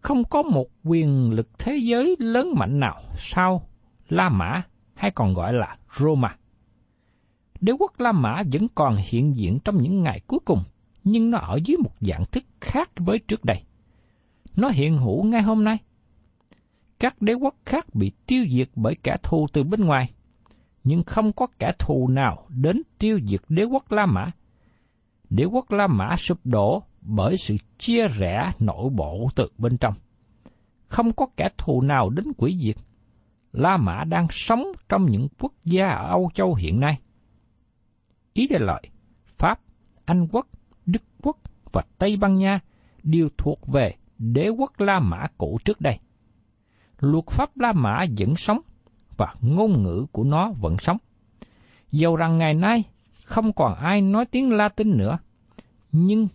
Không 0.00 0.24
có 0.24 0.42
một 0.42 0.66
quyền 0.84 1.30
lực 1.30 1.58
thế 1.58 1.76
giới 1.76 2.16
lớn 2.18 2.52
mạnh 2.56 2.80
nào 2.80 3.02
sau 3.16 3.68
La 4.08 4.28
Mã 4.28 4.62
hay 4.94 5.10
còn 5.10 5.34
gọi 5.34 5.52
là 5.52 5.76
Roma. 5.96 6.36
Đế 7.60 7.72
quốc 7.78 8.00
La 8.00 8.12
Mã 8.12 8.42
vẫn 8.52 8.68
còn 8.74 8.96
hiện 9.08 9.36
diện 9.36 9.58
trong 9.64 9.82
những 9.82 10.02
ngày 10.02 10.20
cuối 10.26 10.40
cùng, 10.44 10.62
nhưng 11.04 11.30
nó 11.30 11.38
ở 11.38 11.58
dưới 11.64 11.76
một 11.76 11.92
dạng 12.00 12.24
thức 12.32 12.44
khác 12.60 12.90
với 12.96 13.18
trước 13.18 13.44
đây. 13.44 13.62
Nó 14.56 14.68
hiện 14.68 14.98
hữu 14.98 15.24
ngay 15.24 15.42
hôm 15.42 15.64
nay. 15.64 15.78
Các 17.00 17.22
đế 17.22 17.32
quốc 17.32 17.54
khác 17.66 17.94
bị 17.94 18.12
tiêu 18.26 18.44
diệt 18.50 18.68
bởi 18.74 18.94
kẻ 19.02 19.16
thù 19.22 19.46
từ 19.52 19.64
bên 19.64 19.84
ngoài, 19.84 20.10
nhưng 20.86 21.02
không 21.02 21.32
có 21.32 21.46
kẻ 21.58 21.72
thù 21.78 22.08
nào 22.08 22.46
đến 22.48 22.82
tiêu 22.98 23.20
diệt 23.24 23.40
đế 23.48 23.64
quốc 23.64 23.92
La 23.92 24.06
Mã. 24.06 24.30
Đế 25.30 25.44
quốc 25.44 25.70
La 25.70 25.86
Mã 25.86 26.16
sụp 26.16 26.38
đổ 26.44 26.82
bởi 27.00 27.36
sự 27.36 27.56
chia 27.78 28.08
rẽ 28.08 28.52
nội 28.58 28.90
bộ 28.90 29.28
từ 29.34 29.48
bên 29.58 29.78
trong. 29.78 29.94
Không 30.88 31.12
có 31.12 31.26
kẻ 31.36 31.48
thù 31.58 31.80
nào 31.80 32.10
đến 32.10 32.24
quỷ 32.36 32.58
diệt. 32.60 32.76
La 33.52 33.76
Mã 33.76 34.04
đang 34.04 34.26
sống 34.30 34.64
trong 34.88 35.10
những 35.10 35.28
quốc 35.38 35.52
gia 35.64 35.88
ở 35.88 36.08
Âu 36.08 36.30
Châu 36.34 36.54
hiện 36.54 36.80
nay. 36.80 37.00
Ý 38.32 38.46
đề 38.46 38.58
lợi, 38.58 38.82
Pháp, 39.38 39.60
Anh 40.04 40.28
quốc, 40.32 40.46
Đức 40.86 41.02
quốc 41.22 41.36
và 41.72 41.82
Tây 41.98 42.16
Ban 42.16 42.34
Nha 42.34 42.60
đều 43.02 43.28
thuộc 43.38 43.66
về 43.66 43.94
đế 44.18 44.48
quốc 44.48 44.80
La 44.80 45.00
Mã 45.00 45.26
cũ 45.38 45.58
trước 45.64 45.80
đây. 45.80 45.98
Luật 46.98 47.24
pháp 47.26 47.56
La 47.56 47.72
Mã 47.72 48.04
vẫn 48.18 48.34
sống 48.34 48.60
và 49.16 49.34
ngôn 49.40 49.82
ngữ 49.82 50.06
của 50.12 50.24
nó 50.24 50.52
vẫn 50.60 50.78
sống. 50.78 50.98
Dầu 51.92 52.16
rằng 52.16 52.38
ngày 52.38 52.54
nay 52.54 52.84
không 53.24 53.52
còn 53.52 53.74
ai 53.74 54.00
nói 54.00 54.24
tiếng 54.24 54.52
Latin 54.52 54.96
nữa, 54.96 55.18
nhưng 55.92 56.28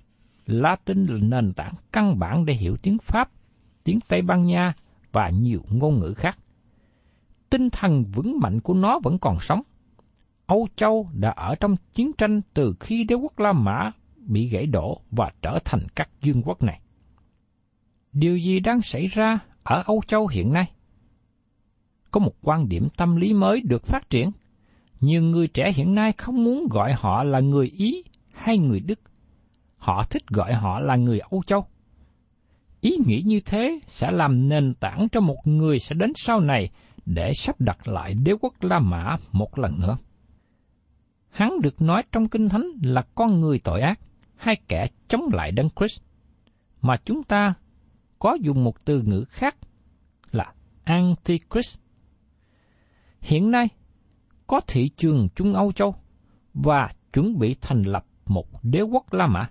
Latin 0.46 1.06
là 1.06 1.18
nền 1.22 1.54
tảng 1.54 1.74
căn 1.92 2.20
bản 2.20 2.46
để 2.46 2.54
hiểu 2.54 2.78
tiếng 2.78 2.98
Pháp, 2.98 3.30
tiếng 3.84 4.00
Tây 4.08 4.22
Ban 4.22 4.44
Nha 4.44 4.74
và 5.12 5.30
nhiều 5.30 5.62
ngôn 5.70 6.00
ngữ 6.00 6.14
khác. 6.14 6.38
Tinh 7.50 7.70
thần 7.70 8.04
vững 8.04 8.40
mạnh 8.40 8.60
của 8.60 8.74
nó 8.74 9.00
vẫn 9.04 9.18
còn 9.20 9.40
sống. 9.40 9.62
Âu 10.46 10.68
Châu 10.76 11.10
đã 11.14 11.30
ở 11.30 11.56
trong 11.56 11.76
chiến 11.94 12.12
tranh 12.18 12.42
từ 12.54 12.76
khi 12.80 13.04
đế 13.04 13.16
quốc 13.16 13.40
La 13.40 13.54
Mã 13.54 13.92
bị 14.16 14.48
gãy 14.48 14.66
đổ 14.66 15.02
và 15.12 15.32
trở 15.42 15.60
thành 15.66 15.88
các 15.96 16.10
dương 16.22 16.42
quốc 16.46 16.64
này. 16.64 16.82
Điều 18.14 18.38
gì 18.38 18.60
đang 18.60 18.82
xảy 18.82 19.08
ra 19.08 19.40
ở 19.64 19.84
Âu 19.86 20.02
Châu 20.08 20.28
hiện 20.28 20.54
nay? 20.54 20.72
Có 22.12 22.20
một 22.20 22.34
quan 22.42 22.70
điểm 22.70 22.88
tâm 22.98 23.16
lý 23.16 23.34
mới 23.34 23.62
được 23.62 23.86
phát 23.86 24.10
triển. 24.10 24.32
Nhiều 25.00 25.22
người 25.22 25.48
trẻ 25.48 25.72
hiện 25.76 25.96
nay 25.96 26.12
không 26.18 26.44
muốn 26.44 26.68
gọi 26.70 26.94
họ 26.94 27.24
là 27.24 27.40
người 27.40 27.68
Ý 27.78 28.04
hay 28.34 28.58
người 28.58 28.80
Đức. 28.80 29.00
Họ 29.78 30.04
thích 30.10 30.28
gọi 30.28 30.54
họ 30.54 30.80
là 30.80 30.96
người 30.96 31.20
Âu 31.20 31.44
Châu. 31.48 31.66
Ý 32.82 32.98
nghĩ 33.06 33.22
như 33.26 33.40
thế 33.46 33.80
sẽ 33.88 34.12
làm 34.12 34.50
nền 34.50 34.74
tảng 34.74 35.08
cho 35.12 35.22
một 35.22 35.38
người 35.46 35.80
sẽ 35.80 35.96
đến 35.96 36.12
sau 36.16 36.40
này 36.40 36.70
để 37.06 37.32
sắp 37.34 37.62
đặt 37.62 37.88
lại 37.88 38.14
đế 38.14 38.34
quốc 38.42 38.54
La 38.62 38.80
Mã 38.80 39.18
một 39.32 39.60
lần 39.60 39.80
nữa. 39.80 39.98
Hắn 41.30 41.62
được 41.62 41.82
nói 41.82 42.04
trong 42.12 42.28
Kinh 42.28 42.50
Thánh 42.50 42.66
là 42.84 43.02
con 43.16 43.42
người 43.42 43.60
tội 43.60 43.82
ác 43.82 44.00
hay 44.36 44.56
kẻ 44.68 44.88
chống 45.08 45.22
lại 45.34 45.52
Đấng 45.52 45.70
Christ, 45.80 46.02
mà 46.82 46.96
chúng 47.06 47.24
ta 47.24 47.54
có 48.20 48.38
dùng 48.42 48.64
một 48.64 48.86
từ 48.86 49.02
ngữ 49.02 49.24
khác 49.30 49.56
là 50.32 50.54
Antichrist. 50.84 51.81
Hiện 53.22 53.52
nay, 53.52 53.68
có 54.48 54.62
thị 54.68 54.90
trường 54.90 55.28
Trung 55.36 55.54
Âu 55.54 55.72
Châu 55.72 55.96
và 56.54 56.90
chuẩn 57.14 57.40
bị 57.40 57.56
thành 57.62 57.84
lập 57.84 58.06
một 58.26 58.64
đế 58.64 58.82
quốc 58.82 59.14
La 59.14 59.28
Mã. 59.28 59.50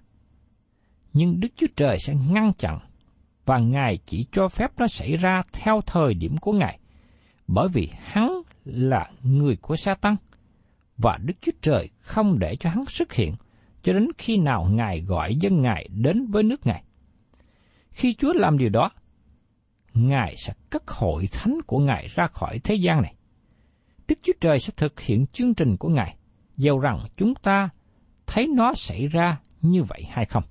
Nhưng 1.12 1.40
Đức 1.40 1.48
Chúa 1.56 1.66
Trời 1.76 1.98
sẽ 1.98 2.14
ngăn 2.30 2.52
chặn 2.58 2.78
và 3.46 3.58
Ngài 3.58 3.98
chỉ 4.04 4.26
cho 4.32 4.48
phép 4.48 4.70
nó 4.78 4.86
xảy 4.86 5.16
ra 5.16 5.42
theo 5.52 5.80
thời 5.86 6.14
điểm 6.14 6.36
của 6.38 6.52
Ngài, 6.52 6.78
bởi 7.46 7.68
vì 7.68 7.88
Hắn 7.98 8.42
là 8.64 9.10
người 9.22 9.56
của 9.56 9.76
sa 9.76 9.94
tăng 9.94 10.16
và 10.96 11.18
Đức 11.24 11.34
Chúa 11.40 11.52
Trời 11.62 11.88
không 11.98 12.38
để 12.38 12.56
cho 12.56 12.70
Hắn 12.70 12.86
xuất 12.86 13.12
hiện 13.12 13.34
cho 13.82 13.92
đến 13.92 14.08
khi 14.18 14.36
nào 14.36 14.68
Ngài 14.70 15.00
gọi 15.00 15.36
dân 15.36 15.62
Ngài 15.62 15.88
đến 15.94 16.26
với 16.26 16.42
nước 16.42 16.66
Ngài. 16.66 16.84
Khi 17.90 18.14
Chúa 18.14 18.32
làm 18.32 18.58
điều 18.58 18.68
đó, 18.68 18.90
Ngài 19.94 20.34
sẽ 20.36 20.52
cất 20.70 20.88
hội 20.88 21.28
thánh 21.32 21.58
của 21.66 21.78
Ngài 21.78 22.08
ra 22.14 22.26
khỏi 22.26 22.58
thế 22.58 22.74
gian 22.74 23.02
này. 23.02 23.14
Đức 24.10 24.16
Chúa 24.22 24.32
Trời 24.40 24.58
sẽ 24.58 24.72
thực 24.76 25.00
hiện 25.00 25.26
chương 25.26 25.54
trình 25.54 25.76
của 25.76 25.88
Ngài, 25.88 26.16
dầu 26.56 26.78
rằng 26.78 26.98
chúng 27.16 27.34
ta 27.34 27.68
thấy 28.26 28.46
nó 28.46 28.74
xảy 28.74 29.06
ra 29.06 29.40
như 29.60 29.82
vậy 29.82 30.02
hay 30.10 30.24
không. 30.24 30.42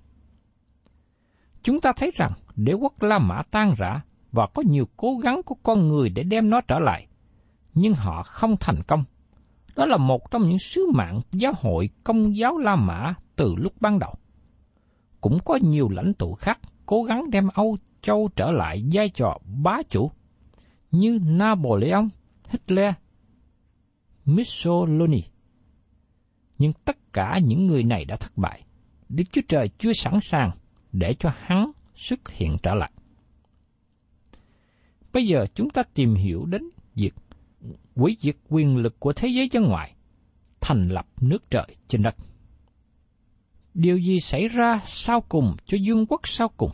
Chúng 1.63 1.81
ta 1.81 1.91
thấy 1.95 2.11
rằng 2.13 2.31
đế 2.55 2.73
quốc 2.73 3.03
La 3.03 3.19
Mã 3.19 3.41
tan 3.51 3.73
rã 3.77 4.01
và 4.31 4.47
có 4.53 4.63
nhiều 4.65 4.85
cố 4.97 5.17
gắng 5.23 5.41
của 5.45 5.55
con 5.63 5.87
người 5.87 6.09
để 6.09 6.23
đem 6.23 6.49
nó 6.49 6.61
trở 6.61 6.79
lại, 6.79 7.07
nhưng 7.73 7.93
họ 7.93 8.23
không 8.23 8.55
thành 8.59 8.83
công. 8.87 9.03
Đó 9.75 9.85
là 9.85 9.97
một 9.97 10.31
trong 10.31 10.49
những 10.49 10.59
sứ 10.59 10.91
mạng 10.93 11.19
giáo 11.31 11.53
hội 11.61 11.89
công 12.03 12.37
giáo 12.37 12.57
La 12.57 12.75
Mã 12.75 13.13
từ 13.35 13.55
lúc 13.57 13.73
ban 13.79 13.99
đầu. 13.99 14.13
Cũng 15.21 15.39
có 15.45 15.59
nhiều 15.61 15.89
lãnh 15.89 16.13
tụ 16.13 16.33
khác 16.33 16.59
cố 16.85 17.03
gắng 17.03 17.29
đem 17.29 17.47
Âu 17.53 17.77
Châu 18.01 18.29
trở 18.35 18.51
lại 18.51 18.83
vai 18.93 19.09
trò 19.09 19.37
bá 19.63 19.77
chủ, 19.89 20.11
như 20.91 21.19
Napoleon, 21.25 22.07
Hitler, 22.49 22.93
Missoloni. 24.35 25.23
Nhưng 26.57 26.73
tất 26.85 27.13
cả 27.13 27.39
những 27.43 27.67
người 27.67 27.83
này 27.83 28.05
đã 28.05 28.15
thất 28.15 28.37
bại. 28.37 28.63
Đức 29.09 29.23
Chúa 29.31 29.41
Trời 29.47 29.69
chưa 29.77 29.93
sẵn 29.93 30.19
sàng 30.19 30.51
để 30.91 31.15
cho 31.19 31.31
hắn 31.37 31.71
xuất 31.95 32.29
hiện 32.29 32.57
trở 32.63 32.73
lại. 32.73 32.91
Bây 35.13 35.27
giờ 35.27 35.45
chúng 35.55 35.69
ta 35.69 35.83
tìm 35.93 36.15
hiểu 36.15 36.45
đến 36.45 36.61
việc 36.95 37.13
quỷ 37.95 38.17
diệt 38.19 38.35
quyền 38.49 38.77
lực 38.77 38.99
của 38.99 39.13
thế 39.13 39.27
giới 39.27 39.49
dân 39.51 39.63
ngoại, 39.63 39.95
thành 40.61 40.87
lập 40.87 41.07
nước 41.21 41.49
trời 41.49 41.75
trên 41.87 42.03
đất. 42.03 42.15
Điều 43.73 43.97
gì 43.97 44.19
xảy 44.19 44.47
ra 44.47 44.81
sau 44.85 45.21
cùng 45.29 45.55
cho 45.65 45.77
dương 45.81 46.05
quốc 46.05 46.27
sau 46.27 46.49
cùng? 46.57 46.71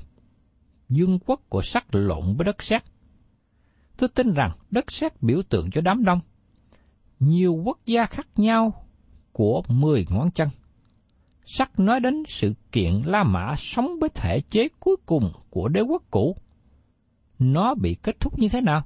Dương 0.89 1.19
quốc 1.25 1.41
của 1.49 1.61
sắt 1.61 1.83
lộn 1.91 2.35
với 2.37 2.45
đất 2.45 2.63
sét. 2.63 2.83
Tôi 3.97 4.09
tin 4.09 4.33
rằng 4.33 4.57
đất 4.71 4.91
sét 4.91 5.21
biểu 5.21 5.41
tượng 5.49 5.71
cho 5.71 5.81
đám 5.81 6.03
đông. 6.03 6.19
Nhiều 7.25 7.53
quốc 7.65 7.79
gia 7.85 8.05
khác 8.05 8.27
nhau 8.35 8.85
của 9.31 9.63
mười 9.67 10.05
ngón 10.09 10.31
chân. 10.31 10.47
Sắc 11.45 11.79
nói 11.79 11.99
đến 11.99 12.23
sự 12.27 12.53
kiện 12.71 13.01
La 13.05 13.23
Mã 13.23 13.55
sống 13.57 13.99
với 14.01 14.09
thể 14.09 14.41
chế 14.49 14.67
cuối 14.79 14.95
cùng 15.05 15.31
của 15.49 15.67
đế 15.67 15.81
quốc 15.81 16.03
cũ. 16.11 16.35
Nó 17.39 17.75
bị 17.75 17.95
kết 18.03 18.19
thúc 18.19 18.39
như 18.39 18.49
thế 18.49 18.61
nào? 18.61 18.83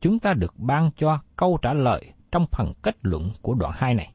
Chúng 0.00 0.18
ta 0.18 0.32
được 0.32 0.54
ban 0.58 0.90
cho 0.96 1.18
câu 1.36 1.58
trả 1.62 1.72
lời 1.72 2.12
trong 2.32 2.46
phần 2.50 2.72
kết 2.82 2.96
luận 3.02 3.30
của 3.42 3.54
đoạn 3.54 3.72
2 3.76 3.94
này. 3.94 4.12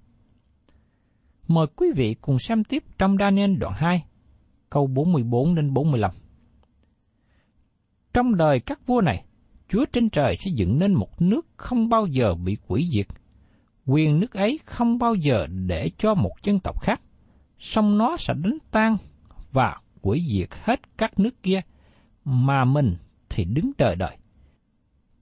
Mời 1.47 1.65
quý 1.75 1.87
vị 1.95 2.15
cùng 2.21 2.39
xem 2.39 2.63
tiếp 2.63 2.83
trong 2.97 3.15
Daniel 3.19 3.55
đoạn 3.55 3.73
2, 3.77 4.05
câu 4.69 4.87
44 4.87 5.55
đến 5.55 5.73
45. 5.73 6.11
Trong 8.13 8.35
đời 8.35 8.59
các 8.59 8.87
vua 8.87 9.01
này, 9.01 9.25
Chúa 9.69 9.85
trên 9.85 10.09
trời 10.09 10.35
sẽ 10.35 10.51
dựng 10.55 10.79
nên 10.79 10.93
một 10.93 11.21
nước 11.21 11.45
không 11.57 11.89
bao 11.89 12.05
giờ 12.05 12.35
bị 12.35 12.57
quỷ 12.67 12.89
diệt. 12.91 13.07
Quyền 13.85 14.19
nước 14.19 14.33
ấy 14.33 14.59
không 14.65 14.97
bao 14.97 15.15
giờ 15.15 15.47
để 15.47 15.89
cho 15.97 16.13
một 16.13 16.31
dân 16.43 16.59
tộc 16.59 16.81
khác, 16.81 17.01
song 17.59 17.97
nó 17.97 18.17
sẽ 18.17 18.33
đánh 18.33 18.57
tan 18.71 18.97
và 19.51 19.77
quỷ 20.01 20.25
diệt 20.31 20.49
hết 20.63 20.79
các 20.97 21.19
nước 21.19 21.43
kia, 21.43 21.61
mà 22.25 22.65
mình 22.65 22.95
thì 23.29 23.45
đứng 23.45 23.71
đợi 23.77 23.95
đợi. 23.95 24.17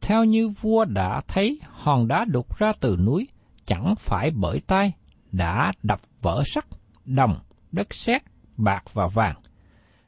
Theo 0.02 0.24
như 0.24 0.50
vua 0.50 0.86
đã 0.86 1.22
thấy 1.28 1.60
hòn 1.70 2.08
đá 2.08 2.26
đục 2.26 2.58
ra 2.58 2.72
từ 2.80 2.98
núi, 3.06 3.28
chẳng 3.66 3.96
phải 4.00 4.32
bởi 4.32 4.62
tay 4.68 4.94
đã 5.32 5.74
đập 5.84 6.00
vỡ 6.22 6.44
sắt, 6.46 6.66
đồng, 7.06 7.40
đất 7.72 7.94
sét, 7.94 8.22
bạc 8.58 8.84
và 8.94 9.08
vàng. 9.08 9.36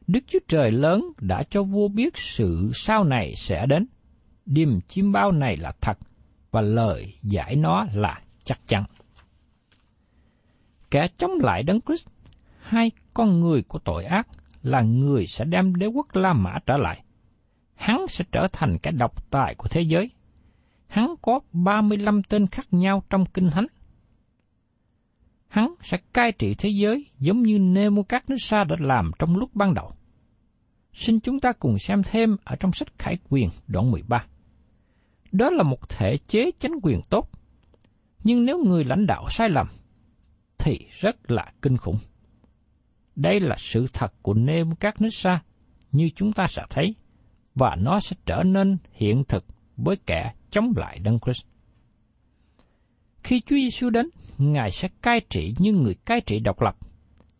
Đức 0.07 0.23
Chúa 0.27 0.39
Trời 0.47 0.71
lớn 0.71 1.11
đã 1.19 1.43
cho 1.49 1.63
vua 1.63 1.87
biết 1.87 2.17
sự 2.17 2.71
sau 2.73 3.03
này 3.03 3.33
sẽ 3.35 3.65
đến. 3.65 3.87
Điềm 4.45 4.81
chiêm 4.81 5.11
bao 5.11 5.31
này 5.31 5.57
là 5.57 5.71
thật, 5.81 5.97
và 6.51 6.61
lời 6.61 7.13
giải 7.23 7.55
nó 7.55 7.85
là 7.93 8.21
chắc 8.43 8.67
chắn. 8.67 8.83
Kẻ 10.91 11.07
chống 11.17 11.31
lại 11.39 11.63
Đấng 11.63 11.81
Christ, 11.81 12.07
hai 12.59 12.91
con 13.13 13.39
người 13.39 13.63
của 13.63 13.79
tội 13.79 14.05
ác 14.05 14.27
là 14.63 14.81
người 14.81 15.27
sẽ 15.27 15.45
đem 15.45 15.75
đế 15.75 15.85
quốc 15.85 16.15
La 16.15 16.33
Mã 16.33 16.59
trở 16.65 16.77
lại. 16.77 17.03
Hắn 17.75 18.05
sẽ 18.09 18.25
trở 18.31 18.47
thành 18.53 18.77
cái 18.77 18.93
độc 18.93 19.31
tài 19.31 19.55
của 19.55 19.67
thế 19.71 19.81
giới. 19.81 20.11
Hắn 20.87 21.15
có 21.21 21.39
35 21.51 22.23
tên 22.23 22.47
khác 22.47 22.67
nhau 22.71 23.03
trong 23.09 23.25
Kinh 23.25 23.49
Thánh 23.49 23.65
Hắn 25.47 25.73
sẽ 25.81 25.97
cai 26.13 26.31
trị 26.31 26.55
thế 26.57 26.69
giới 26.69 27.05
giống 27.19 27.43
như 27.43 27.57
Nebuchadnezzar 27.57 28.65
đã 28.65 28.75
làm 28.79 29.11
trong 29.19 29.37
lúc 29.37 29.55
ban 29.55 29.73
đầu. 29.73 29.91
Xin 30.93 31.19
chúng 31.19 31.39
ta 31.39 31.51
cùng 31.51 31.77
xem 31.79 32.01
thêm 32.03 32.37
ở 32.43 32.55
trong 32.55 32.73
sách 32.73 32.87
Khải 32.97 33.17
Quyền 33.29 33.49
đoạn 33.67 33.91
13. 33.91 34.25
Đó 35.33 35.49
là 35.49 35.63
một 35.63 35.89
thể 35.89 36.17
chế 36.27 36.51
chính 36.59 36.71
quyền 36.83 37.01
tốt, 37.09 37.29
nhưng 38.23 38.45
nếu 38.45 38.63
người 38.63 38.83
lãnh 38.83 39.05
đạo 39.05 39.25
sai 39.29 39.49
lầm, 39.49 39.67
thì 40.57 40.79
rất 40.99 41.31
là 41.31 41.51
kinh 41.61 41.77
khủng. 41.77 41.97
Đây 43.15 43.39
là 43.39 43.55
sự 43.59 43.85
thật 43.93 44.13
của 44.21 44.33
Nebuchadnezzar 44.33 45.37
như 45.91 46.09
chúng 46.15 46.33
ta 46.33 46.45
sẽ 46.47 46.63
thấy, 46.69 46.95
và 47.55 47.75
nó 47.79 47.99
sẽ 47.99 48.15
trở 48.25 48.43
nên 48.43 48.77
hiện 48.91 49.23
thực 49.27 49.45
với 49.77 49.95
kẻ 50.05 50.33
chống 50.49 50.73
lại 50.75 50.99
Đấng 50.99 51.19
Christ. 51.19 51.45
Khi 53.23 53.41
Chúa 53.41 53.55
Giêsu 53.55 53.89
đến, 53.89 54.09
Ngài 54.37 54.71
sẽ 54.71 54.87
cai 55.01 55.21
trị 55.29 55.55
như 55.59 55.73
người 55.73 55.95
cai 56.05 56.21
trị 56.21 56.39
độc 56.39 56.61
lập. 56.61 56.77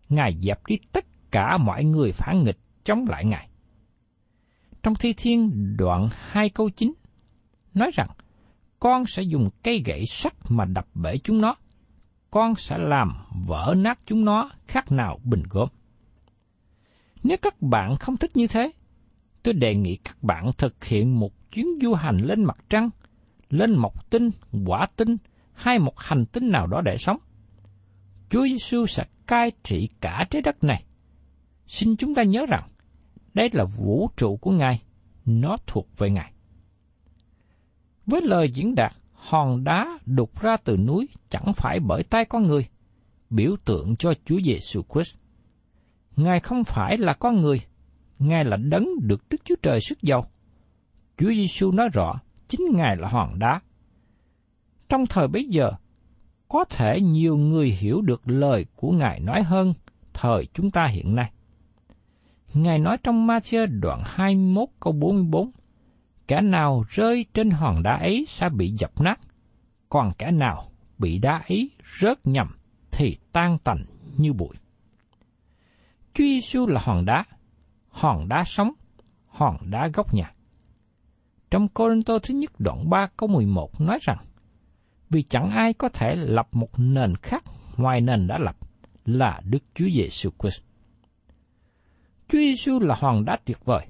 Ngài 0.09 0.37
dẹp 0.41 0.65
đi 0.67 0.75
tất 0.91 1.05
cả 1.31 1.57
mọi 1.57 1.83
người 1.83 2.11
phản 2.11 2.43
nghịch 2.43 2.59
chống 2.83 3.05
lại 3.07 3.25
Ngài. 3.25 3.49
Trong 4.83 4.95
Thi 4.95 5.13
Thiên 5.17 5.51
đoạn 5.77 6.07
2 6.11 6.49
câu 6.49 6.69
9, 6.69 6.93
nói 7.73 7.91
rằng, 7.93 8.09
con 8.79 9.05
sẽ 9.05 9.23
dùng 9.23 9.49
cây 9.63 9.83
gậy 9.85 10.05
sắt 10.05 10.33
mà 10.49 10.65
đập 10.65 10.87
bể 10.95 11.17
chúng 11.17 11.41
nó. 11.41 11.55
Con 12.31 12.55
sẽ 12.55 12.77
làm 12.77 13.13
vỡ 13.47 13.73
nát 13.77 13.99
chúng 14.05 14.25
nó 14.25 14.49
khác 14.67 14.91
nào 14.91 15.19
bình 15.23 15.43
gốm. 15.49 15.69
Nếu 17.23 17.37
các 17.41 17.61
bạn 17.61 17.95
không 17.95 18.17
thích 18.17 18.37
như 18.37 18.47
thế, 18.47 18.71
tôi 19.43 19.53
đề 19.53 19.75
nghị 19.75 19.95
các 19.95 20.23
bạn 20.23 20.51
thực 20.57 20.85
hiện 20.85 21.19
một 21.19 21.51
chuyến 21.51 21.67
du 21.81 21.93
hành 21.93 22.17
lên 22.17 22.43
mặt 22.43 22.57
trăng, 22.69 22.89
lên 23.49 23.79
mộc 23.79 24.09
tinh, 24.09 24.29
quả 24.65 24.87
tinh 24.95 25.17
hay 25.53 25.79
một 25.79 25.99
hành 25.99 26.25
tinh 26.25 26.51
nào 26.51 26.67
đó 26.67 26.81
để 26.81 26.97
sống. 26.97 27.17
Chúa 28.29 28.43
Giêsu 28.43 28.85
sẽ 28.85 29.05
cai 29.27 29.51
trị 29.63 29.89
cả 30.01 30.25
trái 30.29 30.41
đất 30.41 30.63
này. 30.63 30.83
Xin 31.67 31.95
chúng 31.97 32.15
ta 32.15 32.23
nhớ 32.23 32.45
rằng, 32.49 32.69
đây 33.33 33.49
là 33.53 33.65
vũ 33.79 34.09
trụ 34.17 34.37
của 34.37 34.51
Ngài, 34.51 34.81
nó 35.25 35.57
thuộc 35.67 35.97
về 35.97 36.09
Ngài. 36.09 36.32
Với 38.05 38.21
lời 38.21 38.49
diễn 38.49 38.75
đạt, 38.75 38.93
hòn 39.13 39.63
đá 39.63 39.99
đục 40.05 40.41
ra 40.41 40.57
từ 40.63 40.77
núi 40.77 41.07
chẳng 41.29 41.53
phải 41.55 41.79
bởi 41.79 42.03
tay 42.03 42.25
con 42.25 42.43
người, 42.43 42.67
biểu 43.29 43.55
tượng 43.65 43.95
cho 43.95 44.13
Chúa 44.25 44.39
Giêsu 44.45 44.81
Christ. 44.93 45.17
Ngài 46.15 46.39
không 46.39 46.63
phải 46.63 46.97
là 46.97 47.13
con 47.13 47.41
người, 47.41 47.61
Ngài 48.19 48.45
là 48.45 48.57
đấng 48.57 48.87
được 49.01 49.23
Đức 49.29 49.37
Chúa 49.45 49.55
Trời 49.61 49.79
sức 49.81 50.01
giàu. 50.01 50.27
Chúa 51.17 51.29
Giêsu 51.29 51.71
nói 51.71 51.89
rõ, 51.93 52.19
chính 52.47 52.61
Ngài 52.73 52.95
là 52.97 53.07
hòn 53.09 53.39
đá. 53.39 53.61
Trong 54.89 55.05
thời 55.05 55.27
bấy 55.27 55.45
giờ, 55.49 55.71
có 56.47 56.65
thể 56.69 57.01
nhiều 57.01 57.37
người 57.37 57.69
hiểu 57.69 58.01
được 58.01 58.21
lời 58.25 58.65
của 58.75 58.91
Ngài 58.91 59.19
nói 59.19 59.43
hơn 59.43 59.73
thời 60.13 60.47
chúng 60.53 60.71
ta 60.71 60.87
hiện 60.87 61.15
nay. 61.15 61.31
Ngài 62.53 62.79
nói 62.79 62.97
trong 63.03 63.27
Matthew 63.27 63.79
đoạn 63.79 64.01
21 64.05 64.69
câu 64.79 64.93
44, 64.93 65.51
Kẻ 66.33 66.41
nào 66.41 66.83
rơi 66.89 67.25
trên 67.33 67.49
hòn 67.49 67.83
đá 67.83 67.97
ấy 67.97 68.25
sẽ 68.27 68.49
bị 68.49 68.71
dập 68.71 69.01
nát, 69.01 69.19
còn 69.89 70.11
kẻ 70.17 70.31
nào 70.31 70.71
bị 70.97 71.17
đá 71.17 71.43
ấy 71.49 71.71
rớt 71.99 72.17
nhầm 72.23 72.47
thì 72.91 73.17
tan 73.31 73.57
tành 73.63 73.85
như 74.17 74.33
bụi. 74.33 74.55
Chúa 76.13 76.23
Giêsu 76.23 76.67
là 76.67 76.81
hòn 76.83 77.05
đá, 77.05 77.25
hòn 77.89 78.27
đá 78.29 78.43
sống, 78.43 78.73
hòn 79.27 79.57
đá 79.69 79.87
gốc 79.93 80.13
nhà. 80.13 80.33
Trong 81.51 81.67
Corinto 81.67 82.19
thứ 82.19 82.33
nhất 82.33 82.51
đoạn 82.59 82.89
3 82.89 83.07
câu 83.17 83.29
11 83.29 83.81
nói 83.81 83.99
rằng, 84.01 84.25
vì 85.09 85.23
chẳng 85.23 85.49
ai 85.51 85.73
có 85.73 85.89
thể 85.89 86.15
lập 86.15 86.47
một 86.51 86.79
nền 86.79 87.15
khác 87.15 87.43
ngoài 87.77 88.01
nền 88.01 88.27
đã 88.27 88.37
lập 88.37 88.55
là 89.05 89.41
Đức 89.45 89.63
Chúa 89.73 89.87
Giêsu 89.95 90.29
Christ. 90.39 90.61
Chúa 92.27 92.39
Giêsu 92.39 92.79
là 92.79 92.95
hòn 92.99 93.25
đá 93.25 93.37
tuyệt 93.45 93.65
vời 93.65 93.87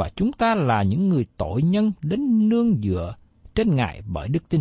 và 0.00 0.10
chúng 0.16 0.32
ta 0.32 0.54
là 0.54 0.82
những 0.82 1.08
người 1.08 1.26
tội 1.36 1.62
nhân 1.62 1.92
đến 2.02 2.48
nương 2.48 2.80
dựa 2.82 3.14
trên 3.54 3.76
Ngài 3.76 4.02
bởi 4.06 4.28
đức 4.28 4.48
tin. 4.48 4.60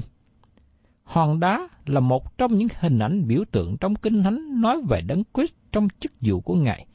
Hòn 1.03 1.39
đá 1.39 1.67
là 1.85 1.99
một 1.99 2.37
trong 2.37 2.57
những 2.57 2.67
hình 2.79 2.99
ảnh 2.99 3.27
biểu 3.27 3.43
tượng 3.51 3.77
trong 3.77 3.95
Kinh 3.95 4.23
Thánh 4.23 4.61
nói 4.61 4.81
về 4.89 5.01
Đấng 5.01 5.23
Christ 5.33 5.53
trong 5.71 5.87
chức 5.99 6.11
vụ 6.21 6.39
của 6.41 6.55
Ngài, 6.55 6.85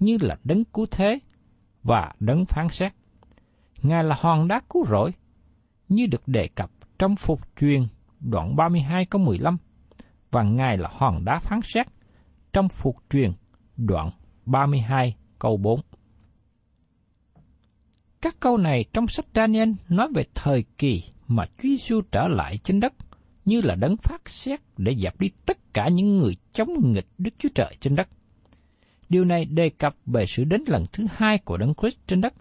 như 0.00 0.18
là 0.20 0.36
Đấng 0.44 0.64
Cứu 0.64 0.86
Thế 0.90 1.18
và 1.82 2.12
Đấng 2.20 2.44
Phán 2.46 2.68
Xét. 2.68 2.92
Ngài 3.82 4.04
là 4.04 4.16
hòn 4.18 4.48
đá 4.48 4.60
cứu 4.70 4.84
rỗi, 4.86 5.12
như 5.88 6.06
được 6.06 6.28
đề 6.28 6.48
cập 6.48 6.70
trong 6.98 7.16
phục 7.16 7.40
truyền 7.60 7.86
đoạn 8.20 8.56
32 8.56 9.06
câu 9.06 9.20
15, 9.20 9.56
và 10.30 10.42
Ngài 10.42 10.78
là 10.78 10.90
hòn 10.92 11.24
đá 11.24 11.38
phán 11.38 11.60
xét 11.64 11.86
trong 12.52 12.68
phục 12.68 12.96
truyền 13.10 13.32
đoạn 13.76 14.10
32 14.46 15.16
câu 15.38 15.56
4. 15.56 15.80
Các 18.22 18.40
câu 18.40 18.56
này 18.56 18.84
trong 18.92 19.08
sách 19.08 19.26
Daniel 19.34 19.70
nói 19.88 20.08
về 20.14 20.24
thời 20.34 20.64
kỳ 20.78 21.02
mà 21.28 21.44
Chúa 21.46 21.68
Giêsu 21.68 22.00
trở 22.12 22.28
lại 22.28 22.58
trên 22.64 22.80
đất 22.80 22.92
như 23.44 23.60
là 23.60 23.74
đấng 23.74 23.96
phát 23.96 24.30
xét 24.30 24.60
để 24.76 24.94
dẹp 24.94 25.20
đi 25.20 25.30
tất 25.46 25.74
cả 25.74 25.88
những 25.88 26.18
người 26.18 26.36
chống 26.52 26.92
nghịch 26.92 27.06
Đức 27.18 27.34
Chúa 27.38 27.48
Trời 27.54 27.76
trên 27.80 27.96
đất. 27.96 28.08
Điều 29.08 29.24
này 29.24 29.44
đề 29.44 29.68
cập 29.68 29.96
về 30.06 30.26
sự 30.26 30.44
đến 30.44 30.64
lần 30.66 30.86
thứ 30.92 31.06
hai 31.14 31.38
của 31.38 31.56
Đấng 31.56 31.74
Christ 31.74 31.96
trên 32.06 32.20
đất, 32.20 32.34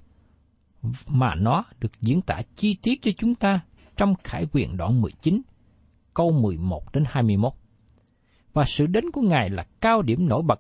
mà 1.08 1.36
nó 1.36 1.64
được 1.80 2.02
diễn 2.02 2.22
tả 2.22 2.42
chi 2.56 2.78
tiết 2.82 3.02
cho 3.02 3.12
chúng 3.18 3.36
ta 3.36 3.60
trong 3.98 4.16
Khải 4.24 4.46
quyền 4.52 4.78
đoạn 4.78 5.02
19, 5.02 5.42
câu 6.14 6.32
11 6.32 6.94
đến 6.94 7.04
21. 7.08 7.54
Và 8.54 8.66
sự 8.66 8.86
đến 8.86 9.12
của 9.14 9.22
Ngài 9.22 9.50
là 9.50 9.66
cao 9.82 10.02
điểm 10.02 10.28
nổi 10.28 10.42
bật 10.44 10.60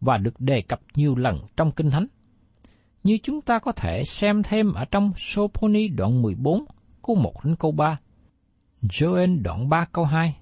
và 0.00 0.18
được 0.18 0.40
đề 0.40 0.62
cập 0.62 0.80
nhiều 0.94 1.14
lần 1.14 1.38
trong 1.56 1.72
Kinh 1.72 1.90
Thánh. 1.90 2.06
Như 3.02 3.18
chúng 3.22 3.40
ta 3.40 3.58
có 3.58 3.72
thể 3.72 4.04
xem 4.04 4.42
thêm 4.42 4.72
ở 4.72 4.84
trong 4.84 5.12
Sophoni 5.16 5.88
đoạn 5.88 6.22
14, 6.22 6.64
câu 7.02 7.16
1 7.16 7.44
đến 7.44 7.56
câu 7.56 7.72
3, 7.72 8.00
Joel 8.82 9.42
đoạn 9.42 9.68
3 9.68 9.84
câu 9.92 10.04
2 10.04 10.36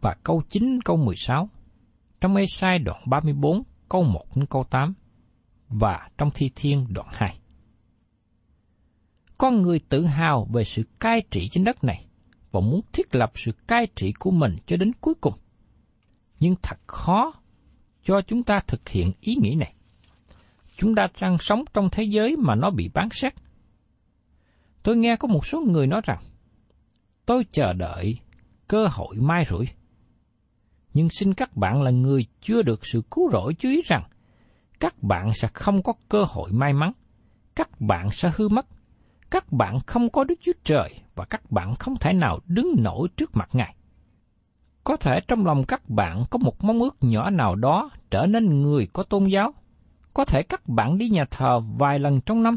và 0.00 0.16
câu 0.22 0.42
9 0.50 0.80
câu 0.84 0.96
16, 0.96 1.48
trong 2.20 2.36
Esai 2.36 2.78
đoạn 2.78 3.02
34 3.06 3.62
câu 3.88 4.02
1 4.02 4.36
đến 4.36 4.46
câu 4.46 4.64
8 4.64 4.94
và 5.68 6.08
trong 6.18 6.30
Thi 6.34 6.50
Thiên 6.56 6.86
đoạn 6.90 7.08
2. 7.10 7.38
Con 9.38 9.62
người 9.62 9.80
tự 9.88 10.04
hào 10.04 10.48
về 10.52 10.64
sự 10.64 10.82
cai 11.00 11.22
trị 11.30 11.48
trên 11.48 11.64
đất 11.64 11.84
này 11.84 12.06
và 12.50 12.60
muốn 12.60 12.80
thiết 12.92 13.14
lập 13.14 13.32
sự 13.34 13.52
cai 13.66 13.86
trị 13.94 14.12
của 14.18 14.30
mình 14.30 14.56
cho 14.66 14.76
đến 14.76 14.92
cuối 15.00 15.14
cùng. 15.20 15.34
Nhưng 16.40 16.54
thật 16.62 16.78
khó 16.86 17.32
cho 18.04 18.20
chúng 18.26 18.42
ta 18.42 18.60
thực 18.66 18.88
hiện 18.88 19.12
ý 19.20 19.36
nghĩ 19.42 19.54
này. 19.54 19.74
Chúng 20.78 20.94
ta 20.94 21.06
đang 21.20 21.38
sống 21.38 21.64
trong 21.74 21.88
thế 21.92 22.02
giới 22.02 22.36
mà 22.36 22.54
nó 22.54 22.70
bị 22.70 22.90
bán 22.94 23.08
xét. 23.10 23.34
Tôi 24.82 24.96
nghe 24.96 25.16
có 25.16 25.28
một 25.28 25.46
số 25.46 25.60
người 25.60 25.86
nói 25.86 26.00
rằng, 26.04 26.18
tôi 27.26 27.44
chờ 27.52 27.72
đợi 27.72 28.18
cơ 28.68 28.86
hội 28.90 29.16
mai 29.20 29.44
rủi. 29.50 29.66
Nhưng 30.94 31.08
xin 31.10 31.34
các 31.34 31.56
bạn 31.56 31.82
là 31.82 31.90
người 31.90 32.26
chưa 32.40 32.62
được 32.62 32.86
sự 32.86 33.02
cứu 33.10 33.30
rỗi 33.32 33.54
chú 33.54 33.68
ý 33.68 33.82
rằng, 33.84 34.02
các 34.80 35.02
bạn 35.02 35.32
sẽ 35.32 35.48
không 35.54 35.82
có 35.82 35.92
cơ 36.08 36.24
hội 36.28 36.52
may 36.52 36.72
mắn, 36.72 36.92
các 37.56 37.80
bạn 37.80 38.10
sẽ 38.10 38.32
hư 38.36 38.48
mất, 38.48 38.66
các 39.30 39.52
bạn 39.52 39.78
không 39.86 40.10
có 40.10 40.24
Đức 40.24 40.34
Chúa 40.40 40.52
Trời 40.64 40.94
và 41.14 41.24
các 41.24 41.50
bạn 41.50 41.74
không 41.74 41.96
thể 42.00 42.12
nào 42.12 42.38
đứng 42.46 42.74
nổi 42.78 43.08
trước 43.16 43.30
mặt 43.36 43.48
Ngài. 43.52 43.74
Có 44.84 44.96
thể 44.96 45.20
trong 45.28 45.46
lòng 45.46 45.64
các 45.64 45.88
bạn 45.88 46.24
có 46.30 46.38
một 46.38 46.64
mong 46.64 46.80
ước 46.80 46.96
nhỏ 47.00 47.30
nào 47.30 47.54
đó 47.54 47.90
trở 48.10 48.26
nên 48.26 48.62
người 48.62 48.88
có 48.92 49.02
tôn 49.02 49.24
giáo. 49.24 49.54
Có 50.18 50.24
thể 50.24 50.42
các 50.42 50.68
bạn 50.68 50.98
đi 50.98 51.08
nhà 51.08 51.24
thờ 51.30 51.60
vài 51.60 51.98
lần 51.98 52.20
trong 52.20 52.42
năm, 52.42 52.56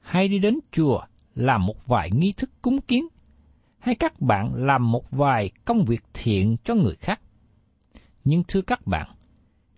hay 0.00 0.28
đi 0.28 0.38
đến 0.38 0.58
chùa 0.72 1.00
làm 1.34 1.66
một 1.66 1.86
vài 1.86 2.10
nghi 2.10 2.32
thức 2.36 2.50
cúng 2.62 2.80
kiến, 2.80 3.08
hay 3.78 3.94
các 3.94 4.20
bạn 4.20 4.54
làm 4.54 4.92
một 4.92 5.10
vài 5.10 5.50
công 5.64 5.84
việc 5.84 6.04
thiện 6.14 6.56
cho 6.64 6.74
người 6.74 6.94
khác. 6.94 7.20
Nhưng 8.24 8.42
thưa 8.48 8.62
các 8.62 8.86
bạn, 8.86 9.10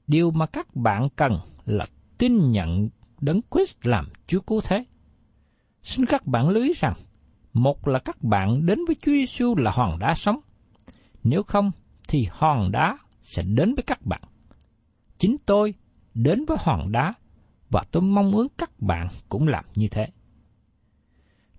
điều 0.06 0.30
mà 0.30 0.46
các 0.46 0.76
bạn 0.76 1.08
cần 1.16 1.38
là 1.66 1.86
tin 2.18 2.50
nhận 2.50 2.88
đấng 3.20 3.40
Christ 3.50 3.76
làm 3.82 4.08
Chúa 4.26 4.40
cứu 4.40 4.60
thế. 4.60 4.84
Xin 5.82 6.06
các 6.06 6.26
bạn 6.26 6.48
lưu 6.48 6.62
ý 6.62 6.72
rằng, 6.76 6.94
một 7.52 7.88
là 7.88 7.98
các 7.98 8.22
bạn 8.22 8.66
đến 8.66 8.78
với 8.86 8.96
Chúa 9.02 9.12
Giêsu 9.12 9.56
là 9.56 9.70
hòn 9.70 9.98
đá 9.98 10.14
sống. 10.14 10.40
Nếu 11.24 11.42
không, 11.42 11.70
thì 12.08 12.26
hòn 12.30 12.72
đá 12.72 12.98
sẽ 13.22 13.42
đến 13.42 13.74
với 13.74 13.82
các 13.86 14.06
bạn. 14.06 14.22
Chính 15.18 15.36
tôi 15.46 15.74
đến 16.14 16.44
với 16.44 16.56
hòn 16.60 16.92
đá 16.92 17.14
và 17.70 17.82
tôi 17.90 18.02
mong 18.02 18.32
ước 18.32 18.48
các 18.58 18.70
bạn 18.80 19.08
cũng 19.28 19.48
làm 19.48 19.64
như 19.74 19.88
thế. 19.88 20.06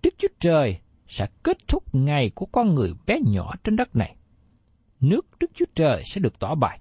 Đức 0.04 0.13
Chúa 0.18 0.28
Trời 0.39 0.80
sẽ 1.08 1.28
kết 1.44 1.58
thúc 1.68 1.96
ngày 1.96 2.32
của 2.36 2.46
con 2.46 2.76
người 2.76 2.94
bé 3.06 3.20
nhỏ 3.26 3.54
trên 3.63 3.76
đất 3.76 3.96
này. 3.96 4.16
Nước 5.00 5.26
Đức 5.39 5.52
Chúa 5.54 5.66
Trời 5.76 6.04
sẽ 6.06 6.20
được 6.20 6.39
tỏ 6.39 6.56
bài. 6.56 6.80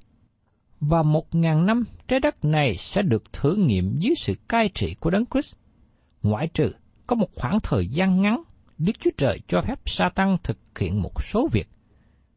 Và 0.80 1.02
một 1.02 1.34
ngàn 1.34 1.66
năm 1.66 1.82
trái 2.08 2.20
đất 2.20 2.44
này 2.44 2.76
sẽ 2.76 3.02
được 3.02 3.32
thử 3.32 3.56
nghiệm 3.56 3.98
dưới 3.98 4.14
sự 4.16 4.34
cai 4.48 4.70
trị 4.74 4.94
của 5.00 5.10
Đấng 5.10 5.26
Christ. 5.26 5.54
Ngoại 6.22 6.48
trừ 6.54 6.72
có 7.06 7.16
một 7.16 7.28
khoảng 7.34 7.58
thời 7.62 7.86
gian 7.86 8.22
ngắn, 8.22 8.42
Đức 8.78 8.92
Chúa 9.00 9.10
Trời 9.16 9.40
cho 9.48 9.62
phép 9.62 9.80
Satan 9.86 10.36
thực 10.42 10.58
hiện 10.78 11.02
một 11.02 11.22
số 11.22 11.48
việc. 11.52 11.68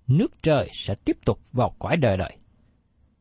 Nước 0.08 0.44
trời 0.44 0.70
sẽ 0.74 0.96
tiếp 0.96 1.18
tục 1.26 1.40
vào 1.52 1.76
cõi 1.80 1.98
đời 1.98 2.18
đời. 2.18 2.38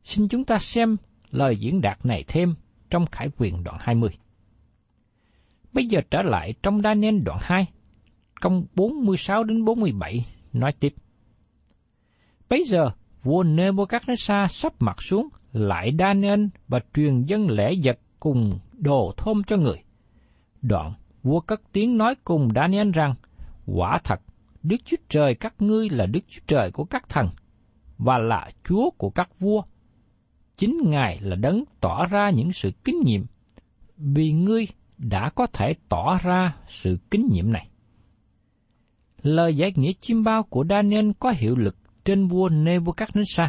Xin 0.05 0.29
chúng 0.29 0.45
ta 0.45 0.59
xem 0.59 0.97
lời 1.35 1.57
diễn 1.57 1.81
đạt 1.81 2.07
này 2.07 2.25
thêm 2.29 2.55
trong 2.91 3.07
Khải 3.07 3.29
quyền 3.37 3.65
đoạn 3.65 3.77
20. 3.81 4.11
Bây 5.73 5.87
giờ 5.87 6.01
trở 6.11 6.23
lại 6.23 6.55
trong 6.63 6.83
đa 6.83 6.95
nên 6.95 7.25
đoạn 7.25 7.39
2, 7.43 7.67
công 8.41 8.67
46 8.75 9.45
đến 9.45 9.65
47 9.65 10.25
nói 10.53 10.71
tiếp. 10.81 10.95
Bây 12.49 12.65
giờ, 12.65 12.91
vua 13.23 13.45
Nebuchadnezzar 13.45 14.47
sắp 14.47 14.73
mặt 14.79 15.03
xuống, 15.03 15.29
lại 15.53 15.91
đa 15.91 16.15
nên 16.15 16.51
và 16.69 16.81
truyền 16.95 17.23
dân 17.23 17.51
lễ 17.51 17.75
vật 17.83 17.99
cùng 18.21 18.59
đồ 18.73 19.13
thôm 19.17 19.43
cho 19.47 19.57
người. 19.57 19.83
Đoạn, 20.63 20.93
vua 21.23 21.41
cất 21.41 21.63
tiếng 21.73 21.99
nói 21.99 22.15
cùng 22.25 22.49
Daniel 22.55 22.91
rằng, 22.91 23.15
quả 23.67 24.01
thật, 24.05 24.21
Đức 24.63 24.77
Chúa 24.85 24.97
Trời 25.09 25.35
các 25.35 25.55
ngươi 25.59 25.89
là 25.91 26.07
Đức 26.07 26.21
Chúa 26.29 26.43
Trời 26.47 26.71
của 26.71 26.85
các 26.85 27.09
thần, 27.09 27.29
và 27.99 28.19
là 28.19 28.51
Chúa 28.69 28.91
của 28.91 29.11
các 29.11 29.41
vua. 29.41 29.63
Chính 30.57 30.79
Ngài 30.85 31.21
là 31.21 31.37
đấng 31.37 31.65
tỏ 31.81 32.07
ra 32.07 32.31
những 32.31 32.53
sự 32.53 32.71
kính 32.85 33.01
nhiệm, 33.05 33.23
vì 33.97 34.33
ngươi 34.33 34.67
đã 34.99 35.31
có 35.35 35.47
thể 35.47 35.75
tỏ 35.89 36.19
ra 36.23 36.57
sự 36.67 36.99
kính 37.11 37.29
nhiệm 37.33 37.53
này. 37.53 37.69
Lời 39.23 39.55
giải 39.55 39.73
nghĩa 39.77 39.93
chim 39.93 40.25
bao 40.25 40.43
của 40.43 40.65
Daniel 40.71 41.11
có 41.19 41.35
hiệu 41.37 41.57
lực 41.57 41.77
trên 42.05 42.27
vua 42.27 42.49
Nebuchadnezzar. 42.49 43.49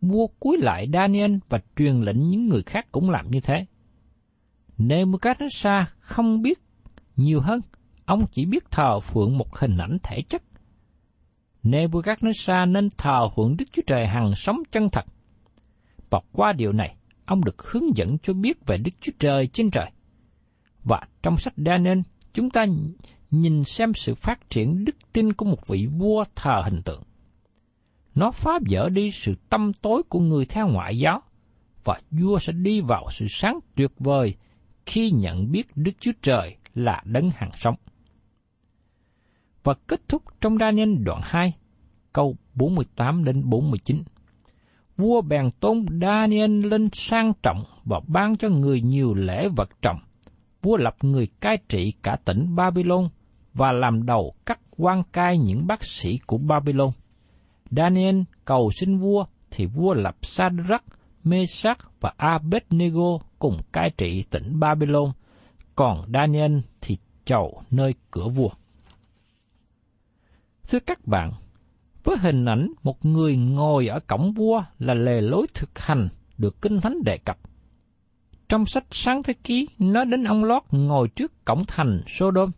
Vua 0.00 0.26
cúi 0.26 0.56
lại 0.58 0.86
Daniel 0.92 1.36
và 1.48 1.58
truyền 1.76 2.00
lệnh 2.00 2.28
những 2.28 2.48
người 2.48 2.62
khác 2.62 2.86
cũng 2.92 3.10
làm 3.10 3.30
như 3.30 3.40
thế. 3.40 3.66
Nebuchadnezzar 4.78 5.84
không 5.98 6.42
biết 6.42 6.58
nhiều 7.16 7.40
hơn, 7.40 7.60
ông 8.04 8.26
chỉ 8.32 8.46
biết 8.46 8.70
thờ 8.70 9.00
phượng 9.00 9.38
một 9.38 9.56
hình 9.56 9.76
ảnh 9.78 9.98
thể 10.02 10.22
chất. 10.28 10.42
Nebuchadnezzar 11.62 12.72
nên 12.72 12.88
thờ 12.98 13.28
phượng 13.36 13.56
Đức 13.58 13.64
Chúa 13.72 13.82
Trời 13.86 14.06
hằng 14.06 14.34
sống 14.34 14.56
chân 14.72 14.90
thật. 14.92 15.04
Và 16.10 16.20
qua 16.32 16.52
điều 16.52 16.72
này, 16.72 16.96
ông 17.24 17.44
được 17.44 17.62
hướng 17.62 17.96
dẫn 17.96 18.18
cho 18.18 18.32
biết 18.32 18.66
về 18.66 18.78
Đức 18.78 18.90
Chúa 19.00 19.12
Trời 19.18 19.46
trên 19.46 19.70
trời. 19.70 19.90
Và 20.84 21.00
trong 21.22 21.36
sách 21.36 21.54
Daniel, 21.56 21.98
chúng 22.34 22.50
ta 22.50 22.66
nhìn 23.30 23.64
xem 23.64 23.94
sự 23.94 24.14
phát 24.14 24.50
triển 24.50 24.84
đức 24.84 24.96
tin 25.12 25.32
của 25.32 25.44
một 25.44 25.58
vị 25.70 25.86
vua 25.86 26.24
thờ 26.34 26.62
hình 26.64 26.82
tượng. 26.82 27.02
Nó 28.14 28.30
phá 28.30 28.58
vỡ 28.70 28.88
đi 28.88 29.10
sự 29.10 29.34
tâm 29.50 29.72
tối 29.72 30.02
của 30.08 30.20
người 30.20 30.46
theo 30.46 30.68
ngoại 30.68 30.98
giáo, 30.98 31.22
và 31.84 32.00
vua 32.10 32.38
sẽ 32.38 32.52
đi 32.52 32.80
vào 32.80 33.06
sự 33.10 33.26
sáng 33.28 33.58
tuyệt 33.74 33.92
vời 33.98 34.34
khi 34.86 35.10
nhận 35.10 35.52
biết 35.52 35.66
Đức 35.74 35.92
Chúa 36.00 36.12
Trời 36.22 36.56
là 36.74 37.02
đấng 37.04 37.30
hàng 37.30 37.50
sống. 37.54 37.74
Và 39.64 39.74
kết 39.86 40.08
thúc 40.08 40.22
trong 40.40 40.58
Daniel 40.58 40.94
đoạn 40.94 41.20
2, 41.24 41.52
câu 42.12 42.36
48 42.54 43.24
đến 43.24 43.42
49. 43.50 44.02
Vua 44.98 45.20
bèn 45.20 45.50
tôn 45.60 45.86
Daniel 46.00 46.66
lên 46.66 46.88
sang 46.92 47.32
trọng 47.42 47.64
và 47.84 48.00
ban 48.06 48.36
cho 48.36 48.48
người 48.48 48.80
nhiều 48.80 49.14
lễ 49.14 49.48
vật 49.56 49.68
trọng. 49.82 49.98
Vua 50.62 50.76
lập 50.76 50.94
người 51.02 51.28
cai 51.40 51.58
trị 51.68 51.92
cả 52.02 52.16
tỉnh 52.24 52.56
Babylon 52.56 53.08
và 53.54 53.72
làm 53.72 54.06
đầu 54.06 54.34
các 54.46 54.60
quan 54.70 55.02
cai 55.12 55.38
những 55.38 55.66
bác 55.66 55.84
sĩ 55.84 56.18
của 56.26 56.38
Babylon. 56.38 56.90
Daniel 57.70 58.20
cầu 58.44 58.70
xin 58.80 58.98
vua 58.98 59.24
thì 59.50 59.66
vua 59.66 59.94
lập 59.94 60.16
Sadrach, 60.22 60.84
Meshach 61.24 62.00
và 62.00 62.12
Abednego 62.16 63.18
cùng 63.38 63.56
cai 63.72 63.90
trị 63.96 64.24
tỉnh 64.30 64.60
Babylon, 64.60 65.12
còn 65.76 66.12
Daniel 66.14 66.58
thì 66.80 66.96
chầu 67.24 67.62
nơi 67.70 67.94
cửa 68.10 68.28
vua. 68.28 68.50
Thưa 70.68 70.80
các 70.80 71.06
bạn, 71.06 71.32
với 72.04 72.16
hình 72.18 72.44
ảnh 72.44 72.72
một 72.82 73.04
người 73.04 73.36
ngồi 73.36 73.86
ở 73.86 74.00
cổng 74.00 74.32
vua 74.32 74.62
là 74.78 74.94
lề 74.94 75.20
lối 75.20 75.46
thực 75.54 75.78
hành 75.78 76.08
được 76.38 76.62
Kinh 76.62 76.80
Thánh 76.80 77.02
đề 77.04 77.18
cập. 77.18 77.38
Trong 78.48 78.66
sách 78.66 78.84
Sáng 78.90 79.22
Thế 79.22 79.34
Ký 79.44 79.68
nói 79.78 80.06
đến 80.06 80.24
ông 80.24 80.44
Lót 80.44 80.62
ngồi 80.70 81.08
trước 81.08 81.44
cổng 81.44 81.64
thành 81.68 82.00
Sodom, 82.06 82.50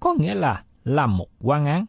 có 0.00 0.14
nghĩa 0.18 0.34
là 0.34 0.64
làm 0.84 1.16
một 1.16 1.28
quan 1.40 1.66
án. 1.66 1.84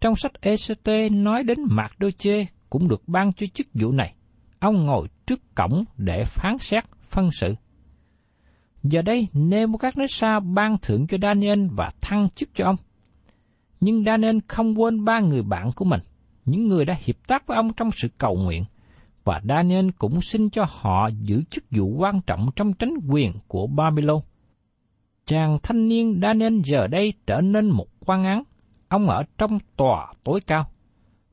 Trong 0.00 0.16
sách 0.16 0.32
ECT 0.40 1.12
nói 1.12 1.42
đến 1.42 1.58
Mạc 1.70 1.98
Đô 1.98 2.10
Chê 2.10 2.46
cũng 2.70 2.88
được 2.88 3.02
ban 3.06 3.32
cho 3.32 3.46
chức 3.54 3.66
vụ 3.74 3.92
này. 3.92 4.14
Ông 4.58 4.86
ngồi 4.86 5.08
trước 5.26 5.54
cổng 5.54 5.84
để 5.96 6.24
phán 6.26 6.58
xét, 6.58 6.84
phân 7.02 7.30
xử. 7.30 7.54
Giờ 8.82 9.02
đây, 9.02 9.28
nebo 9.32 9.78
các 9.78 9.98
nước 9.98 10.06
xa 10.06 10.40
ban 10.40 10.76
thưởng 10.82 11.06
cho 11.06 11.18
Daniel 11.22 11.66
và 11.76 11.90
thăng 12.00 12.28
chức 12.34 12.48
cho 12.54 12.64
ông. 12.64 12.76
Nhưng 13.80 14.04
Daniel 14.04 14.38
không 14.48 14.80
quên 14.80 15.04
ba 15.04 15.20
người 15.20 15.42
bạn 15.42 15.70
của 15.76 15.84
mình, 15.84 16.00
những 16.50 16.68
người 16.68 16.84
đã 16.84 16.96
hiệp 17.04 17.16
tác 17.26 17.46
với 17.46 17.56
ông 17.56 17.72
trong 17.72 17.90
sự 17.90 18.08
cầu 18.18 18.36
nguyện, 18.36 18.64
và 19.24 19.40
Daniel 19.48 19.88
cũng 19.98 20.20
xin 20.20 20.50
cho 20.50 20.64
họ 20.68 21.08
giữ 21.22 21.42
chức 21.50 21.64
vụ 21.70 21.94
quan 21.98 22.20
trọng 22.26 22.46
trong 22.56 22.72
tránh 22.72 22.94
quyền 23.08 23.32
của 23.48 23.66
Babylon. 23.66 24.20
Chàng 25.26 25.58
thanh 25.62 25.88
niên 25.88 26.20
Daniel 26.22 26.60
giờ 26.64 26.86
đây 26.86 27.12
trở 27.26 27.40
nên 27.40 27.70
một 27.70 27.86
quan 28.06 28.24
án, 28.24 28.42
ông 28.88 29.06
ở 29.06 29.22
trong 29.38 29.58
tòa 29.76 30.12
tối 30.24 30.40
cao. 30.46 30.70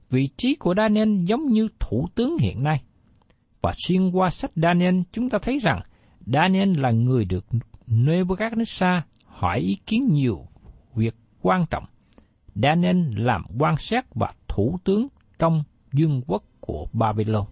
Vị 0.10 0.30
trí 0.38 0.56
của 0.56 0.74
Daniel 0.78 1.24
giống 1.26 1.46
như 1.46 1.68
thủ 1.80 2.08
tướng 2.16 2.38
hiện 2.38 2.64
nay. 2.64 2.84
Và 3.62 3.74
xuyên 3.88 4.12
qua 4.12 4.30
sách 4.30 4.52
Daniel 4.56 5.00
chúng 5.12 5.30
ta 5.30 5.38
thấy 5.42 5.58
rằng 5.58 5.82
Daniel 6.26 6.80
là 6.80 6.92
người 6.92 7.26
được 7.26 7.46
Nebuchadnezzar 7.88 9.02
hỏi 9.26 9.60
ý 9.60 9.78
kiến 9.86 10.08
nhiều 10.12 10.48
việc 10.96 11.16
quan 11.42 11.66
trọng. 11.70 11.84
Daniel 12.56 12.98
làm 13.18 13.44
quan 13.60 13.76
sát 13.78 14.16
và 14.16 14.32
thủ 14.56 14.78
tướng 14.84 15.08
trong 15.40 15.64
dương 15.94 16.22
quốc 16.28 16.44
của 16.60 16.88
Babylon. 16.94 17.46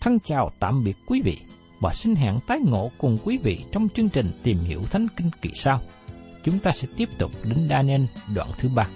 Thân 0.00 0.18
chào 0.24 0.50
tạm 0.60 0.84
biệt 0.84 0.96
quý 1.06 1.22
vị 1.24 1.38
và 1.80 1.92
xin 1.92 2.14
hẹn 2.14 2.38
tái 2.46 2.58
ngộ 2.64 2.90
cùng 2.98 3.18
quý 3.24 3.38
vị 3.38 3.64
trong 3.72 3.88
chương 3.88 4.08
trình 4.08 4.26
tìm 4.42 4.58
hiểu 4.58 4.80
Thánh 4.90 5.06
Kinh 5.16 5.30
kỳ 5.42 5.50
sau. 5.54 5.80
Chúng 6.44 6.58
ta 6.58 6.70
sẽ 6.70 6.88
tiếp 6.96 7.08
tục 7.18 7.30
đến 7.44 7.66
Daniel 7.70 8.02
đoạn 8.34 8.48
thứ 8.58 8.68
ba. 8.74 8.88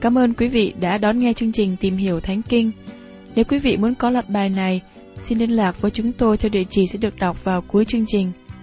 Cảm 0.00 0.18
ơn 0.18 0.34
quý 0.34 0.48
vị 0.48 0.74
đã 0.80 0.98
đón 0.98 1.18
nghe 1.18 1.32
chương 1.32 1.52
trình 1.52 1.76
Tìm 1.80 1.96
hiểu 1.96 2.20
Thánh 2.20 2.42
Kinh. 2.42 2.70
Nếu 3.34 3.44
quý 3.44 3.58
vị 3.58 3.76
muốn 3.76 3.94
có 3.94 4.10
loạt 4.10 4.28
bài 4.28 4.48
này, 4.48 4.80
xin 5.16 5.38
liên 5.38 5.50
lạc 5.50 5.80
với 5.80 5.90
chúng 5.90 6.12
tôi 6.12 6.36
theo 6.36 6.50
địa 6.50 6.64
chỉ 6.70 6.86
sẽ 6.86 6.98
được 6.98 7.16
đọc 7.16 7.44
vào 7.44 7.62
cuối 7.62 7.84
chương 7.84 8.04
trình. 8.08 8.32